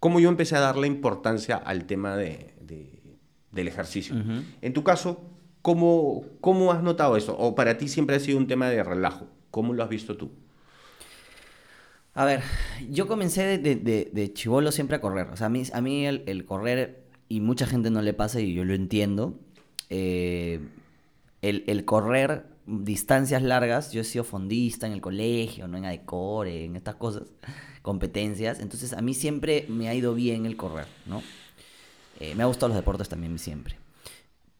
cómo 0.00 0.20
yo 0.20 0.28
empecé 0.28 0.56
a 0.56 0.60
darle 0.60 0.86
importancia 0.86 1.56
al 1.56 1.84
tema 1.86 2.16
de, 2.16 2.54
de- 2.60 3.00
del 3.52 3.68
ejercicio. 3.68 4.14
En 4.60 4.72
tu 4.74 4.84
caso, 4.84 5.22
¿cómo, 5.62 6.24
¿cómo 6.42 6.72
has 6.72 6.82
notado 6.82 7.16
eso? 7.16 7.34
¿O 7.38 7.54
para 7.54 7.78
ti 7.78 7.88
siempre 7.88 8.16
ha 8.16 8.20
sido 8.20 8.36
un 8.36 8.46
tema 8.46 8.68
de 8.68 8.82
relajo? 8.84 9.26
¿Cómo 9.56 9.72
lo 9.72 9.82
has 9.82 9.88
visto 9.88 10.18
tú? 10.18 10.32
A 12.12 12.26
ver, 12.26 12.42
yo 12.90 13.06
comencé 13.06 13.56
de, 13.56 13.74
de, 13.74 14.32
chivolo 14.34 14.70
siempre 14.70 14.98
a 14.98 15.00
correr. 15.00 15.28
O 15.28 15.36
sea, 15.38 15.46
a 15.46 15.80
mí, 15.80 16.04
el, 16.04 16.44
correr, 16.44 17.06
y 17.30 17.40
mucha 17.40 17.66
gente 17.66 17.88
no 17.88 18.02
le 18.02 18.12
pasa 18.12 18.38
y 18.38 18.52
yo 18.52 18.66
lo 18.66 18.74
entiendo, 18.74 19.40
eh, 19.88 20.60
el, 21.40 21.64
el 21.68 21.86
correr 21.86 22.44
distancias 22.66 23.42
largas, 23.42 23.92
yo 23.92 24.02
he 24.02 24.04
sido 24.04 24.24
fondista 24.24 24.86
en 24.86 24.92
el 24.92 25.00
colegio, 25.00 25.66
no 25.68 25.78
en 25.78 25.86
Adecore, 25.86 26.66
en 26.66 26.76
estas 26.76 26.96
cosas, 26.96 27.22
competencias. 27.80 28.60
Entonces 28.60 28.92
a 28.92 29.00
mí 29.00 29.14
siempre 29.14 29.64
me 29.70 29.88
ha 29.88 29.94
ido 29.94 30.12
bien 30.12 30.44
el 30.44 30.58
correr, 30.58 30.88
¿no? 31.06 31.22
Eh, 32.20 32.34
me 32.34 32.42
ha 32.42 32.46
gustado 32.46 32.68
los 32.68 32.76
deportes 32.76 33.08
también 33.08 33.38
siempre. 33.38 33.76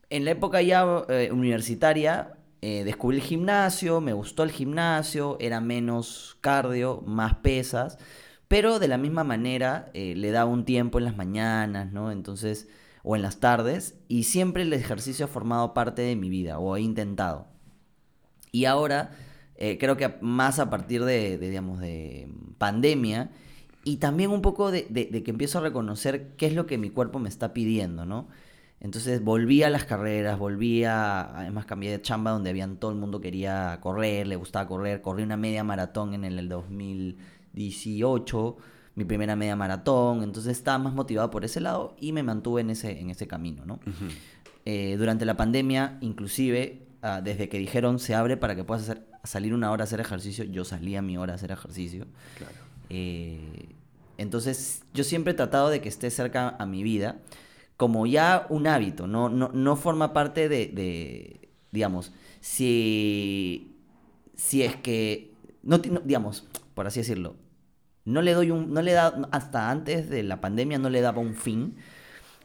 en 0.08 0.24
la 0.24 0.30
época 0.30 0.62
ya 0.62 1.04
eh, 1.10 1.28
universitaria 1.30 2.36
eh, 2.62 2.84
descubrí 2.84 3.18
el 3.18 3.22
gimnasio, 3.22 4.00
me 4.00 4.12
gustó 4.12 4.42
el 4.42 4.50
gimnasio, 4.50 5.36
era 5.40 5.60
menos 5.60 6.36
cardio, 6.40 7.02
más 7.06 7.34
pesas, 7.36 7.98
pero 8.48 8.78
de 8.78 8.88
la 8.88 8.98
misma 8.98 9.24
manera 9.24 9.90
eh, 9.94 10.14
le 10.16 10.30
daba 10.30 10.50
un 10.50 10.64
tiempo 10.64 10.98
en 10.98 11.04
las 11.04 11.16
mañanas, 11.16 11.92
¿no? 11.92 12.10
Entonces, 12.12 12.68
o 13.02 13.16
en 13.16 13.22
las 13.22 13.38
tardes, 13.40 13.96
y 14.08 14.24
siempre 14.24 14.62
el 14.62 14.72
ejercicio 14.72 15.26
ha 15.26 15.28
formado 15.28 15.74
parte 15.74 16.02
de 16.02 16.16
mi 16.16 16.28
vida, 16.30 16.58
o 16.58 16.76
he 16.76 16.80
intentado. 16.80 17.46
Y 18.52 18.64
ahora, 18.64 19.10
eh, 19.56 19.78
creo 19.78 19.96
que 19.96 20.14
más 20.20 20.58
a 20.58 20.70
partir 20.70 21.04
de, 21.04 21.38
de, 21.38 21.48
digamos, 21.50 21.80
de 21.80 22.28
pandemia, 22.58 23.30
y 23.84 23.98
también 23.98 24.30
un 24.30 24.42
poco 24.42 24.70
de, 24.70 24.86
de- 24.90 25.06
de 25.06 25.22
que 25.22 25.30
empiezo 25.30 25.58
a 25.58 25.62
reconocer 25.62 26.34
qué 26.36 26.46
es 26.46 26.54
lo 26.54 26.66
que 26.66 26.78
mi 26.78 26.90
cuerpo 26.90 27.18
me 27.18 27.28
está 27.28 27.52
pidiendo, 27.52 28.04
¿no? 28.06 28.28
Entonces 28.80 29.22
volví 29.24 29.62
a 29.62 29.70
las 29.70 29.84
carreras, 29.84 30.38
volví 30.38 30.84
a, 30.84 31.22
además 31.38 31.64
cambié 31.64 31.90
de 31.90 32.02
chamba 32.02 32.30
donde 32.32 32.50
habían 32.50 32.76
todo 32.76 32.90
el 32.90 32.98
mundo 32.98 33.20
quería 33.20 33.78
correr, 33.80 34.26
le 34.26 34.36
gustaba 34.36 34.68
correr, 34.68 35.00
corrí 35.00 35.22
una 35.22 35.36
media 35.36 35.64
maratón 35.64 36.12
en 36.14 36.24
el 36.24 36.48
2018, 36.48 38.56
mi 38.94 39.04
primera 39.04 39.36
media 39.36 39.56
maratón, 39.56 40.22
entonces 40.22 40.56
estaba 40.56 40.78
más 40.78 40.94
motivado 40.94 41.30
por 41.30 41.44
ese 41.44 41.60
lado 41.60 41.96
y 42.00 42.12
me 42.12 42.22
mantuve 42.22 42.60
en 42.62 42.70
ese, 42.70 43.00
en 43.00 43.10
ese 43.10 43.26
camino, 43.26 43.64
¿no? 43.66 43.80
Eh, 44.64 44.96
durante 44.98 45.24
la 45.24 45.36
pandemia, 45.36 45.98
inclusive, 46.00 46.86
ah, 47.02 47.20
desde 47.22 47.48
que 47.48 47.58
dijeron 47.58 47.98
se 47.98 48.14
abre 48.14 48.36
para 48.36 48.56
que 48.56 48.64
puedas 48.64 48.84
hacer- 48.88 49.06
salir 49.24 49.54
una 49.54 49.70
hora 49.70 49.82
a 49.82 49.86
hacer 49.86 50.00
ejercicio, 50.00 50.44
yo 50.44 50.64
salí 50.64 50.96
a 50.96 51.02
mi 51.02 51.16
hora 51.18 51.32
a 51.32 51.36
hacer 51.36 51.50
ejercicio. 51.50 52.06
Claro. 52.38 52.54
Eh, 52.90 53.68
entonces, 54.18 54.82
yo 54.94 55.04
siempre 55.04 55.32
he 55.32 55.36
tratado 55.36 55.68
de 55.68 55.80
que 55.80 55.88
esté 55.88 56.10
cerca 56.10 56.56
a 56.58 56.66
mi 56.66 56.82
vida 56.82 57.16
como 57.76 58.06
ya 58.06 58.46
un 58.48 58.66
hábito, 58.66 59.06
no, 59.06 59.28
no, 59.28 59.50
no 59.52 59.76
forma 59.76 60.12
parte 60.12 60.48
de, 60.48 60.68
de, 60.68 61.50
digamos, 61.72 62.12
si, 62.40 63.76
si 64.34 64.62
es 64.62 64.76
que, 64.76 65.34
no, 65.62 65.78
no, 65.78 66.00
digamos, 66.00 66.48
por 66.74 66.86
así 66.86 67.00
decirlo, 67.00 67.36
no 68.04 68.22
le 68.22 68.32
doy 68.32 68.50
un, 68.50 68.72
no 68.72 68.82
le 68.82 68.92
da, 68.92 69.28
hasta 69.32 69.70
antes 69.70 70.08
de 70.08 70.22
la 70.22 70.40
pandemia 70.40 70.78
no 70.78 70.88
le 70.90 71.00
daba 71.00 71.20
un 71.20 71.34
fin, 71.34 71.76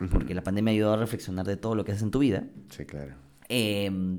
porque 0.10 0.34
la 0.34 0.42
pandemia 0.44 0.74
ayudó 0.74 0.94
a 0.94 0.98
reflexionar 0.98 1.46
de 1.46 1.58
todo 1.58 1.76
lo 1.76 1.86
que 1.86 1.92
haces 1.92 2.04
en 2.04 2.12
tu 2.12 2.20
vida. 2.20 2.46
Sí, 2.70 2.86
claro. 2.86 3.14
Eh, 3.50 4.18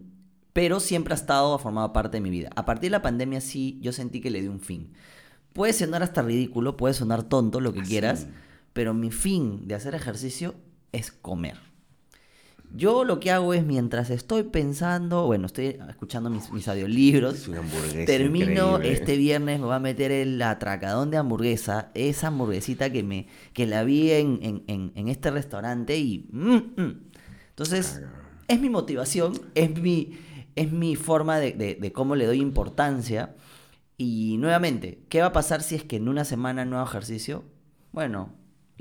pero 0.52 0.80
siempre 0.80 1.14
ha 1.14 1.16
estado, 1.16 1.54
ha 1.54 1.58
formado 1.58 1.92
parte 1.92 2.18
de 2.18 2.20
mi 2.20 2.30
vida. 2.30 2.50
A 2.54 2.64
partir 2.64 2.88
de 2.88 2.92
la 2.92 3.02
pandemia 3.02 3.40
sí, 3.40 3.78
yo 3.80 3.92
sentí 3.92 4.20
que 4.20 4.30
le 4.30 4.42
di 4.42 4.48
un 4.48 4.60
fin. 4.60 4.92
Puede 5.52 5.72
sonar 5.72 6.02
hasta 6.02 6.22
ridículo, 6.22 6.76
puede 6.76 6.94
sonar 6.94 7.22
tonto, 7.22 7.60
lo 7.60 7.72
que 7.72 7.80
Ah, 7.80 7.84
quieras, 7.84 8.26
pero 8.72 8.94
mi 8.94 9.10
fin 9.10 9.66
de 9.66 9.74
hacer 9.74 9.94
ejercicio 9.94 10.54
es 10.92 11.10
comer. 11.12 11.56
Yo 12.74 13.04
lo 13.04 13.20
que 13.20 13.30
hago 13.30 13.52
es 13.52 13.64
mientras 13.66 14.08
estoy 14.08 14.44
pensando, 14.44 15.26
bueno, 15.26 15.44
estoy 15.46 15.78
escuchando 15.90 16.30
mis, 16.30 16.50
mis 16.52 16.66
audiolibros, 16.68 17.34
Es 17.34 17.48
una 17.48 17.58
hamburguesa 17.58 18.06
termino 18.06 18.76
increíble. 18.76 18.92
este 18.92 19.16
viernes, 19.18 19.60
me 19.60 19.66
voy 19.66 19.74
a 19.74 19.78
meter 19.78 20.10
el 20.10 20.40
atracadón 20.40 21.10
de 21.10 21.18
hamburguesa, 21.18 21.90
esa 21.92 22.28
hamburguesita 22.28 22.90
que 22.90 23.02
me 23.02 23.26
que 23.52 23.66
la 23.66 23.84
vi 23.84 24.10
en, 24.12 24.38
en- 24.42 24.64
en- 24.68 24.92
en 24.94 25.08
este 25.08 25.30
restaurante 25.30 25.98
y... 25.98 26.28
mm, 26.32 26.56
mm. 26.80 27.00
Entonces, 27.50 28.00
es 28.48 28.58
mi 28.60 28.70
motivación, 28.70 29.38
es 29.54 29.78
mi, 29.78 30.16
es 30.56 30.72
mi 30.72 30.96
forma 30.96 31.38
de, 31.38 31.52
de- 31.52 31.74
de 31.74 31.92
cómo 31.92 32.16
le 32.16 32.24
doy 32.24 32.40
importancia. 32.40 33.34
Y 33.98 34.38
nuevamente, 34.38 35.04
¿qué 35.10 35.20
va 35.20 35.26
a 35.26 35.32
pasar 35.34 35.62
si 35.62 35.74
es 35.74 35.84
que 35.84 35.96
en 35.96 36.08
una 36.08 36.24
semana 36.24 36.64
no 36.64 36.78
hago 36.78 36.88
ejercicio? 36.88 37.44
Bueno, 37.92 38.30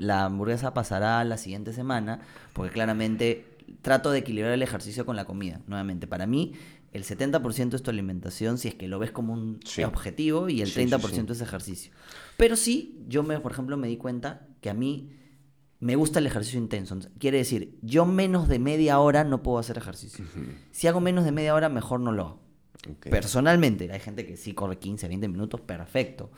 la 0.02 0.24
hamburguesa 0.24 0.74
pasará 0.74 1.22
la 1.24 1.36
siguiente 1.38 1.72
semana, 1.72 2.20
porque 2.52 2.72
claramente 2.72 3.46
trato 3.82 4.10
de 4.10 4.18
equilibrar 4.18 4.52
el 4.52 4.62
ejercicio 4.62 5.06
con 5.06 5.16
la 5.16 5.24
comida. 5.24 5.60
Nuevamente, 5.66 6.06
para 6.06 6.26
mí, 6.26 6.52
el 6.92 7.04
70% 7.04 7.74
es 7.74 7.82
tu 7.82 7.90
alimentación, 7.90 8.58
si 8.58 8.68
es 8.68 8.74
que 8.74 8.88
lo 8.88 8.98
ves 8.98 9.12
como 9.12 9.32
un 9.32 9.60
Sí. 9.64 9.82
objetivo, 9.84 10.48
y 10.48 10.60
el 10.60 10.66
Sí, 10.68 10.74
sí, 10.74 10.78
30% 10.80 11.32
es 11.32 11.40
ejercicio. 11.40 11.92
Pero 12.36 12.56
sí, 12.56 13.02
yo, 13.08 13.22
me, 13.22 13.38
por 13.40 13.52
ejemplo, 13.52 13.76
me 13.76 13.86
di 13.88 13.96
cuenta 13.96 14.46
que 14.60 14.68
a 14.70 14.74
mí 14.74 15.10
me 15.80 15.96
gusta 15.96 16.18
el 16.18 16.26
ejercicio 16.26 16.58
intenso. 16.60 16.98
Quiere 17.18 17.38
decir, 17.38 17.78
yo 17.82 18.04
menos 18.04 18.46
de 18.48 18.58
media 18.58 18.98
hora 19.00 19.24
no 19.24 19.42
puedo 19.42 19.58
hacer 19.58 19.78
ejercicio. 19.78 20.24
Si 20.70 20.86
hago 20.86 21.00
menos 21.00 21.24
de 21.24 21.32
media 21.32 21.54
hora, 21.54 21.68
mejor 21.68 22.00
no 22.00 22.12
lo 22.12 22.22
hago. 22.22 22.42
Ok. 22.90 23.08
Personalmente, 23.10 23.90
hay 23.92 24.00
gente 24.00 24.26
que 24.26 24.36
sí 24.36 24.52
corre 24.54 24.78
15, 24.78 25.08
20 25.08 25.28
minutos, 25.28 25.60
perfecto. 25.60 26.30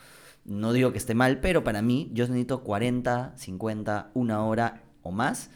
No 0.45 0.73
digo 0.73 0.91
que 0.91 0.97
esté 0.99 1.15
mal, 1.15 1.39
pero 1.39 1.63
para 1.63 1.81
mí 1.81 2.09
yo 2.13 2.25
necesito 2.27 2.61
40, 2.63 3.33
50, 3.35 4.11
una 4.13 4.43
hora 4.45 4.83
o 5.01 5.11
más 5.11 5.49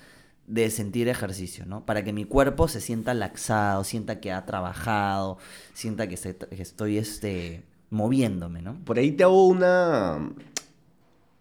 de 0.48 0.72
sentir 0.72 1.08
ejercicio, 1.08 1.65
¿no? 1.67 1.86
Para 1.86 2.03
que 2.03 2.12
mi 2.12 2.25
cuerpo 2.25 2.67
se 2.67 2.81
sienta 2.81 3.13
laxado, 3.13 3.84
sienta 3.84 4.19
que 4.19 4.31
ha 4.31 4.46
trabajado, 4.48 5.38
sienta 5.74 6.08
que, 6.08 6.17
se- 6.17 6.36
que 6.36 6.62
estoy 6.62 6.98
este, 6.98 7.63
moviéndome, 7.91 8.63
¿no? 8.63 8.74
Por 8.84 8.98
ahí 8.98 9.12
te 9.12 9.24
hago 9.24 9.46
una. 9.48 10.31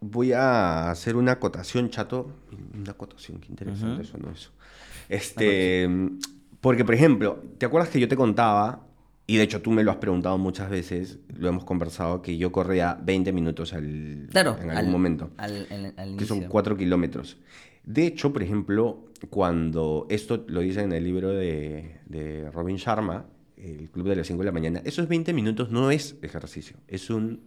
Voy 0.00 0.33
a 0.33 0.90
hacer 0.90 1.17
una 1.17 1.33
acotación, 1.33 1.88
chato. 1.90 2.31
Una 2.78 2.93
acotación, 2.93 3.40
qué 3.40 3.49
interesante 3.49 3.95
Ujú. 3.95 4.02
eso, 4.02 4.19
¿no? 4.19 4.31
Eso. 4.31 4.50
Este. 5.09 5.88
Porque, 6.61 6.85
por 6.85 6.95
ejemplo, 6.95 7.43
¿te 7.57 7.64
acuerdas 7.67 7.88
que 7.88 7.99
yo 8.00 8.09
te 8.09 8.17
contaba? 8.17 8.85
Y 9.30 9.37
de 9.37 9.42
hecho 9.42 9.61
tú 9.61 9.70
me 9.70 9.85
lo 9.85 9.90
has 9.90 9.99
preguntado 9.99 10.38
muchas 10.38 10.70
veces, 10.70 11.18
lo 11.37 11.50
hemos 11.50 11.64
conversado, 11.64 12.23
que 12.23 12.38
yo 12.38 12.50
corría 12.50 12.99
20 13.00 13.30
minutos 13.32 13.75
al, 13.75 14.26
Claro, 14.30 14.56
en 14.61 14.70
algún 14.70 14.87
al- 14.87 14.90
momento. 14.90 15.30
Al, 15.37 15.66
al- 15.99 16.16
que 16.16 16.25
son 16.25 16.38
inicio. 16.38 16.50
4 16.50 16.76
kilómetros. 16.78 17.37
De 17.85 18.06
hecho, 18.06 18.32
por 18.32 18.42
ejemplo, 18.42 19.04
cuando 19.28 20.06
esto 20.08 20.44
lo 20.49 20.61
dice 20.61 20.80
en 20.80 20.92
el 20.92 21.04
libro 21.04 21.28
de, 21.28 21.99
de 22.06 22.50
Robin 22.50 22.76
Sharma, 22.76 23.26
el 23.58 23.90
Club 23.90 24.08
de 24.08 24.16
las 24.16 24.26
5 24.26 24.40
de 24.40 24.47
la 24.47 24.52
mañana, 24.52 24.80
esos 24.85 25.06
20 25.08 25.35
minutos 25.35 25.70
no 25.70 25.90
es 25.90 26.16
ejercicio, 26.23 26.76
es 26.88 27.11
un 27.11 27.40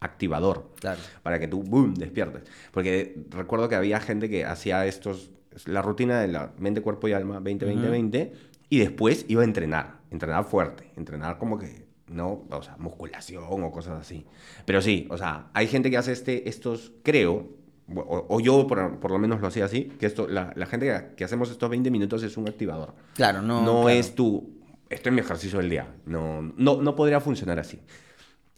activador 0.00 0.70
Claro. 0.80 1.00
para 1.22 1.38
que 1.38 1.48
tú, 1.48 1.62
boom, 1.62 1.94
despiertes. 1.94 2.42
Porque 2.72 3.24
recuerdo 3.30 3.70
que 3.70 3.74
había 3.76 4.00
gente 4.00 4.28
que 4.28 4.44
hacía 4.44 4.84
estos, 4.86 5.30
la 5.64 5.80
rutina 5.80 6.20
de 6.20 6.28
la 6.28 6.52
mente, 6.58 6.82
cuerpo 6.82 7.08
y 7.08 7.12
alma, 7.12 7.40
20, 7.40 7.64
20, 7.64 7.88
20, 7.88 8.32
y 8.68 8.78
después 8.80 9.24
iba 9.28 9.40
a 9.42 9.44
entrenar, 9.44 10.01
entrenar 10.12 10.44
fuerte, 10.44 10.92
entrenar 10.96 11.38
como 11.38 11.58
que, 11.58 11.86
no, 12.08 12.44
o 12.50 12.62
sea, 12.62 12.76
musculación 12.78 13.64
o 13.64 13.70
cosas 13.72 14.00
así. 14.00 14.24
Pero 14.64 14.80
sí, 14.82 15.06
o 15.10 15.16
sea, 15.18 15.50
hay 15.54 15.66
gente 15.66 15.90
que 15.90 15.96
hace 15.96 16.12
este, 16.12 16.48
estos, 16.48 16.92
creo, 17.02 17.48
o, 17.94 18.26
o 18.28 18.40
yo 18.40 18.66
por, 18.66 19.00
por 19.00 19.10
lo 19.10 19.18
menos 19.18 19.40
lo 19.40 19.48
hacía 19.48 19.64
así, 19.64 19.84
que 19.98 20.06
esto, 20.06 20.28
la, 20.28 20.52
la 20.54 20.66
gente 20.66 20.86
que, 20.86 21.14
que 21.16 21.24
hacemos 21.24 21.50
estos 21.50 21.68
20 21.68 21.90
minutos 21.90 22.22
es 22.22 22.36
un 22.36 22.48
activador. 22.48 22.94
Claro, 23.14 23.42
no. 23.42 23.62
No, 23.64 23.82
claro. 23.82 23.88
es 23.88 24.14
tu, 24.14 24.60
esto 24.88 25.08
es 25.08 25.14
mi 25.14 25.20
ejercicio 25.20 25.58
del 25.58 25.70
día. 25.70 25.94
No, 26.06 26.42
no, 26.42 26.80
no 26.82 26.94
podría 26.94 27.20
funcionar 27.20 27.58
así. 27.58 27.80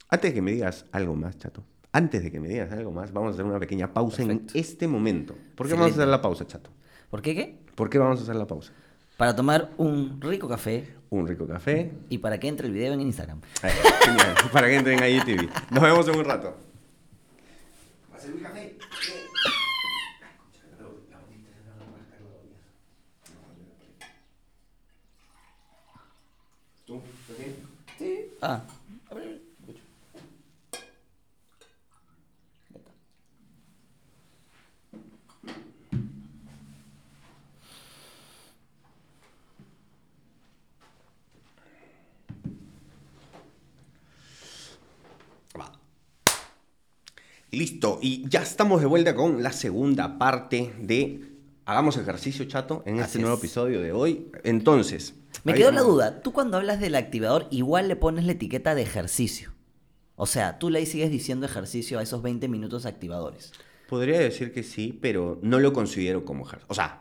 Antes 0.08 0.30
de 0.30 0.34
que 0.34 0.42
me 0.42 0.52
digas 0.52 0.87
algo 0.92 1.14
más, 1.16 1.38
chato. 1.38 1.64
Antes 1.92 2.23
de 2.25 2.30
que 2.32 2.40
me 2.40 2.49
digas 2.49 2.73
algo 2.73 2.90
más, 2.90 3.12
vamos 3.12 3.30
a 3.30 3.32
hacer 3.34 3.44
una 3.44 3.58
pequeña 3.61 3.92
pausa 3.94 4.18
Perfecto. 4.18 4.52
en 4.54 4.61
este 4.61 4.88
momento. 4.88 5.34
¿Por 5.54 5.66
qué 5.68 5.75
vamos 5.75 5.87
a 5.87 5.88
Excelente. 5.90 6.02
hacer 6.02 6.08
la 6.08 6.20
pausa, 6.23 6.46
chato? 6.46 6.70
¿Por 7.08 7.23
qué 7.23 7.34
qué? 7.34 7.58
¿Por 7.76 7.88
qué 7.88 7.99
vamos 7.99 8.18
a 8.18 8.23
hacer 8.25 8.34
la 8.37 8.46
pausa? 8.46 8.73
Para 9.16 9.35
tomar 9.37 9.71
un 9.78 10.21
rico 10.21 10.49
café 10.49 10.94
Un 11.11 11.26
rico 11.26 11.47
café. 11.47 11.92
y 12.09 12.18
para 12.18 12.38
que 12.38 12.49
entre 12.49 12.66
el 12.66 12.73
video 12.73 12.92
en 12.92 13.00
Instagram. 13.00 13.40
Ahí, 13.62 13.73
genial. 14.04 14.35
Para 14.52 14.66
que 14.68 14.76
entren 14.76 15.02
ahí 15.02 15.21
TV. 15.25 15.49
Nos 15.71 15.83
vemos 15.83 16.09
en 16.09 16.16
un 16.18 16.25
rato. 16.25 16.56
¿Va 18.12 18.16
a 18.16 18.21
ser 18.21 18.35
un 18.35 18.40
café? 18.40 18.76
¿Tú? 26.87 27.00
¿Estás 27.21 27.38
bien? 27.38 27.56
Sí. 27.99 28.33
Ah. 28.42 28.61
a 29.11 29.14
ver, 29.14 29.40
escucho. 29.61 29.83
Ya 32.71 32.78
está. 32.78 32.90
Va. 45.59 45.66
Listo, 47.54 47.99
y 48.02 48.28
ya 48.28 48.42
estamos 48.42 48.80
de 48.80 48.87
vuelta 48.87 49.14
con 49.14 49.42
la 49.42 49.52
segunda 49.52 50.18
parte 50.18 50.75
de 50.80 51.34
Hagamos 51.66 51.96
ejercicio, 51.96 52.44
chato, 52.44 52.82
en 52.84 52.99
este 52.99 53.18
nuevo 53.18 53.37
episodio 53.37 53.80
de 53.80 53.92
hoy. 53.92 54.30
Entonces, 54.42 55.14
Me 55.44 55.54
quedó 55.54 55.70
la 55.70 55.80
duda. 55.80 56.20
Tú 56.20 56.32
cuando 56.32 56.58
hablas 56.58 56.78
del 56.78 56.94
activador, 56.94 57.46
igual 57.50 57.88
le 57.88 57.96
pones 57.96 58.26
la 58.26 58.32
etiqueta 58.32 58.75
de 58.75 58.82
ejercicio. 58.82 59.52
O 60.14 60.26
sea, 60.26 60.58
tú 60.58 60.68
le 60.68 60.80
ahí 60.80 60.87
sigues 60.87 61.11
diciendo 61.11 61.46
ejercicio 61.46 61.99
a 61.99 62.02
esos 62.02 62.20
20 62.23 62.49
minutos 62.49 62.84
activadores. 62.84 63.52
Podría 63.88 64.18
decir 64.18 64.52
que 64.52 64.62
sí, 64.62 64.99
pero 65.00 65.38
no 65.42 65.58
lo 65.58 65.73
considero 65.73 66.25
como 66.26 66.46
ejercicio. 66.46 66.66
O 66.70 66.75
sea, 66.75 67.00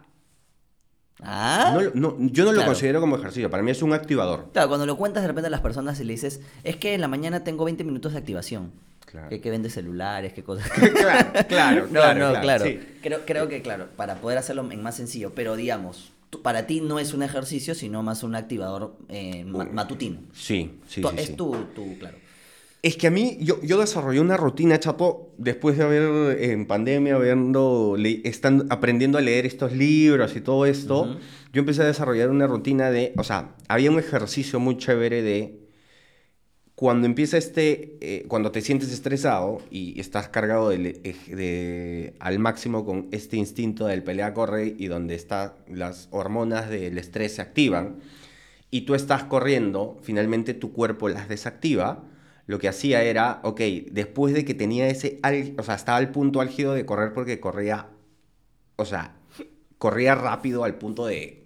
Ah. 1.21 1.73
no 1.73 1.91
no, 1.93 2.17
yo 2.31 2.43
no 2.43 2.53
lo 2.53 2.65
considero 2.65 2.99
como 2.99 3.17
ejercicio. 3.17 3.49
Para 3.49 3.63
mí 3.63 3.71
es 3.71 3.81
un 3.81 3.93
activador. 3.93 4.49
Claro, 4.51 4.67
cuando 4.67 4.85
lo 4.85 4.97
cuentas 4.97 5.23
de 5.23 5.27
repente 5.27 5.47
a 5.47 5.51
las 5.51 5.61
personas 5.61 5.99
y 5.99 6.03
le 6.05 6.13
dices, 6.13 6.41
es 6.63 6.75
que 6.77 6.95
en 6.95 7.01
la 7.01 7.07
mañana 7.07 7.43
tengo 7.43 7.65
20 7.65 7.83
minutos 7.83 8.13
de 8.13 8.19
activación. 8.19 8.71
Claro. 9.13 9.29
Que, 9.29 9.39
que 9.39 9.49
vende 9.51 9.69
celulares, 9.69 10.33
qué 10.33 10.43
cosas. 10.43 10.67
claro, 10.97 11.31
claro, 11.47 11.81
no, 11.91 11.91
claro, 11.91 12.19
no, 12.19 12.29
claro, 12.31 12.41
claro. 12.41 12.65
sí. 12.65 12.79
Creo, 13.01 13.19
creo 13.27 13.47
que, 13.47 13.61
claro, 13.61 13.87
para 13.95 14.15
poder 14.15 14.39
hacerlo 14.39 14.67
en 14.71 14.81
más 14.81 14.97
sencillo, 14.97 15.31
pero 15.35 15.55
digamos, 15.55 16.11
tú- 16.31 16.41
para 16.41 16.65
ti 16.65 16.81
no 16.81 16.97
es 16.97 17.13
un 17.13 17.21
ejercicio, 17.21 17.75
sino 17.75 18.01
más 18.01 18.23
un 18.23 18.33
activador 18.35 18.97
eh, 19.09 19.45
ma- 19.45 19.65
matutino. 19.65 20.19
Sí, 20.33 20.79
sí, 20.87 21.03
sí, 21.03 21.07
es 21.17 21.27
sí. 21.27 21.33
tu, 21.35 21.51
tu- 21.75 21.97
claro. 21.99 22.17
Es 22.81 22.97
que 22.97 23.07
a 23.07 23.11
mí, 23.11 23.37
yo, 23.39 23.61
yo 23.61 23.79
desarrollé 23.79 24.19
una 24.19 24.35
rutina, 24.35 24.77
Chapo, 24.77 25.31
después 25.37 25.77
de 25.77 25.83
haber 25.85 26.41
en 26.43 26.65
pandemia, 26.65 27.15
habiendo, 27.15 27.95
le- 27.97 28.21
están 28.25 28.65
aprendiendo 28.71 29.17
a 29.17 29.21
leer 29.21 29.45
estos 29.45 29.71
libros 29.73 30.35
y 30.35 30.41
todo 30.41 30.65
esto, 30.65 31.17
yo 31.53 31.59
empecé 31.59 31.83
a 31.83 31.85
desarrollar 31.85 32.29
una 32.29 32.45
rutina 32.47 32.89
de, 32.91 33.13
o 33.15 33.23
sea, 33.23 33.55
había 33.69 33.89
un 33.89 33.99
ejercicio 33.99 34.59
muy 34.59 34.75
chévere 34.77 35.21
de 35.21 35.62
cuando 36.83 37.07
empieza 37.07 37.37
este, 37.37 37.97
eh, 38.01 38.25
cuando 38.27 38.51
te 38.51 38.59
sientes 38.59 38.91
estresado 38.91 39.61
y 39.71 39.97
estás 40.01 40.27
cargado 40.27 40.67
de, 40.67 40.77
de- 40.77 41.33
de- 41.33 42.13
al 42.19 42.39
máximo 42.39 42.83
con 42.83 43.07
este 43.13 43.37
instinto 43.37 43.85
del 43.85 44.03
pelea-corre 44.03 44.75
y 44.77 44.87
donde 44.87 45.15
está, 45.15 45.55
las 45.69 46.09
hormonas 46.11 46.69
del 46.69 46.97
estrés 46.97 47.35
se 47.35 47.41
activan 47.41 47.99
y 48.69 48.81
tú 48.81 48.95
estás 48.95 49.23
corriendo, 49.23 49.97
finalmente 50.03 50.53
tu 50.53 50.73
cuerpo 50.73 51.07
las 51.07 51.29
desactiva, 51.29 52.03
lo 52.47 52.59
que 52.59 52.67
hacía 52.67 53.01
era, 53.03 53.39
ok, 53.43 53.61
después 53.91 54.33
de 54.33 54.43
que 54.43 54.53
tenía 54.53 54.89
ese, 54.89 55.19
al- 55.23 55.53
o 55.57 55.63
sea, 55.63 55.75
estaba 55.75 55.99
al 55.99 56.11
punto 56.11 56.41
álgido 56.41 56.73
de 56.73 56.85
correr 56.85 57.13
porque 57.13 57.39
corría, 57.39 57.87
o 58.75 58.85
sea, 58.85 59.15
corría 59.77 60.15
rápido 60.15 60.63
al 60.63 60.75
punto 60.75 61.05
de 61.05 61.45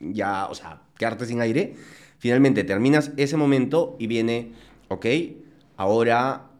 ya, 0.00 0.46
o 0.46 0.54
sea, 0.54 0.82
quedarte 0.98 1.26
sin 1.26 1.40
aire. 1.40 1.74
Finalmente 2.20 2.62
terminas 2.64 3.10
ese 3.16 3.36
momento 3.36 3.96
y 3.98 4.06
viene, 4.06 4.52
ok, 4.88 5.06
ahora 5.76 6.50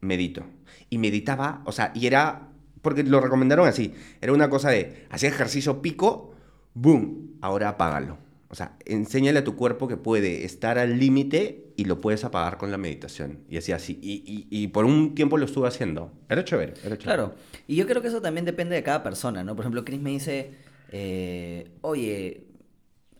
medito. 0.00 0.44
Y 0.90 0.98
meditaba, 0.98 1.62
o 1.66 1.72
sea, 1.72 1.90
y 1.94 2.06
era, 2.06 2.48
porque 2.82 3.02
lo 3.02 3.20
recomendaron 3.20 3.66
así, 3.66 3.92
era 4.20 4.32
una 4.32 4.48
cosa 4.48 4.70
de, 4.70 5.06
hacía 5.10 5.28
ejercicio 5.28 5.82
pico, 5.82 6.34
boom, 6.74 7.32
ahora 7.40 7.70
apágalo. 7.70 8.18
O 8.50 8.54
sea, 8.54 8.76
enséñale 8.86 9.40
a 9.40 9.44
tu 9.44 9.56
cuerpo 9.56 9.88
que 9.88 9.98
puede 9.98 10.46
estar 10.46 10.78
al 10.78 10.98
límite 10.98 11.66
y 11.76 11.84
lo 11.84 12.00
puedes 12.00 12.24
apagar 12.24 12.56
con 12.56 12.70
la 12.70 12.78
meditación. 12.78 13.40
Y 13.50 13.58
así, 13.58 13.72
así. 13.72 13.98
Y, 14.00 14.22
y- 14.26 14.46
y 14.50 14.68
por 14.68 14.86
un 14.86 15.14
tiempo 15.14 15.36
lo 15.36 15.44
estuve 15.44 15.68
haciendo. 15.68 16.12
Era 16.30 16.42
chévere, 16.44 16.72
era 16.82 16.96
chévere. 16.96 17.02
Claro, 17.02 17.34
y 17.66 17.76
yo 17.76 17.86
creo 17.86 18.00
que 18.00 18.08
eso 18.08 18.22
también 18.22 18.46
depende 18.46 18.74
de 18.74 18.82
cada 18.82 19.02
persona, 19.02 19.44
¿no? 19.44 19.54
Por 19.54 19.64
ejemplo, 19.64 19.84
Chris 19.84 20.00
me 20.00 20.10
dice, 20.10 20.52
eh, 20.92 21.70
oye, 21.82 22.46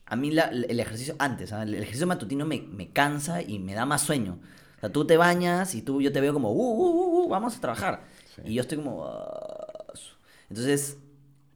a 0.08 0.16
mí 0.16 0.30
la- 0.30 0.48
el 0.48 0.80
ejercicio 0.80 1.14
antes, 1.18 1.52
¿ah? 1.52 1.62
el 1.62 1.74
ejercicio 1.74 2.06
matutino 2.06 2.46
me, 2.46 2.62
me 2.62 2.90
cansa 2.90 3.42
y 3.42 3.58
me 3.58 3.74
da 3.74 3.86
más 3.86 4.02
sueño. 4.02 4.38
O 4.76 4.80
sea, 4.80 4.90
tú 4.90 5.06
te 5.06 5.16
bañas 5.16 5.74
y 5.74 5.82
tú, 5.82 6.00
yo 6.00 6.12
te 6.12 6.20
veo 6.20 6.32
como, 6.32 6.50
uh, 6.52 6.54
uh, 6.56 6.90
uh, 6.90 7.24
uh, 7.26 7.28
vamos 7.28 7.56
a 7.56 7.60
trabajar. 7.60 8.04
Sí. 8.34 8.42
Y 8.46 8.54
yo 8.54 8.62
estoy 8.62 8.78
como... 8.78 9.06
"Ah, 9.06 9.92
su". 9.94 10.14
Entonces, 10.48 10.98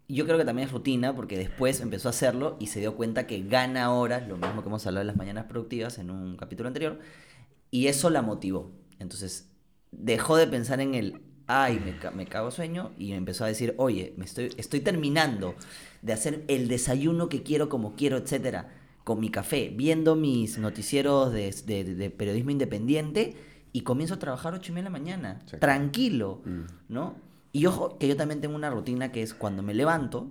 yo 0.09 0.25
creo 0.27 0.37
que 0.39 0.45
también 0.45 0.67
es 0.69 0.73
rutina 0.73 1.15
porque 1.15 1.39
después 1.39 1.81
empezó 1.81 2.09
a 2.09 2.11
hacerlo 2.11 2.57
y 2.61 2.67
se 2.67 2.81
dio 2.81 2.97
cuenta 2.97 3.27
que 3.27 3.43
gana 3.43 3.93
horas, 3.93 4.27
lo 4.29 4.37
mismo 4.37 4.63
que 4.63 4.69
hemos 4.69 4.87
hablado 4.87 5.01
de 5.05 5.07
las 5.07 5.17
mañanas 5.17 5.45
productivas 5.47 5.99
en 5.99 6.11
un 6.11 6.37
capítulo 6.37 6.67
anterior, 6.67 6.99
y 7.71 7.87
eso 7.87 8.11
la 8.11 8.21
motivó. 8.23 8.73
Entonces, 8.99 9.49
dejó 9.93 10.37
de 10.37 10.47
pensar 10.47 10.81
en 10.81 10.95
el, 10.95 11.23
ay, 11.47 11.81
me, 11.85 12.11
me 12.13 12.27
cago 12.27 12.51
sueño, 12.51 12.93
y 12.99 13.13
empezó 13.13 13.45
a 13.45 13.49
decir, 13.49 13.75
oye, 13.79 14.15
me 14.17 14.25
estoy, 14.25 14.51
estoy 14.57 14.81
terminando 14.81 15.55
de 16.03 16.13
hacer 16.13 16.45
el 16.49 16.69
desayuno 16.69 17.29
que 17.29 17.43
quiero, 17.43 17.69
como 17.69 17.95
quiero, 17.95 18.17
etcétera, 18.17 18.69
con 19.05 19.21
mi 19.21 19.31
café, 19.31 19.73
viendo 19.75 20.15
mis 20.17 20.59
noticieros 20.59 21.33
de, 21.33 21.51
de- 21.67 21.95
de 21.95 22.11
periodismo 22.11 22.51
independiente, 22.51 23.35
y 23.73 23.81
comienzo 23.83 24.15
a 24.15 24.19
trabajar 24.19 24.53
ocho 24.55 24.71
y 24.71 24.75
media 24.75 24.85
de 24.91 24.93
la 24.93 24.99
mañana, 24.99 25.41
Sí. 25.47 25.57
tranquilo, 25.59 26.41
Mm. 26.45 26.61
¿no? 26.89 27.15
Y 27.53 27.67
ojo, 27.67 27.99
que 27.99 28.07
yo 28.09 28.17
también 28.17 28.41
tengo 28.41 28.55
una 28.55 28.71
rutina 28.71 29.13
que 29.13 29.23
es 29.23 29.35
cuando 29.35 29.63
me 29.63 29.75
levanto, 29.75 30.31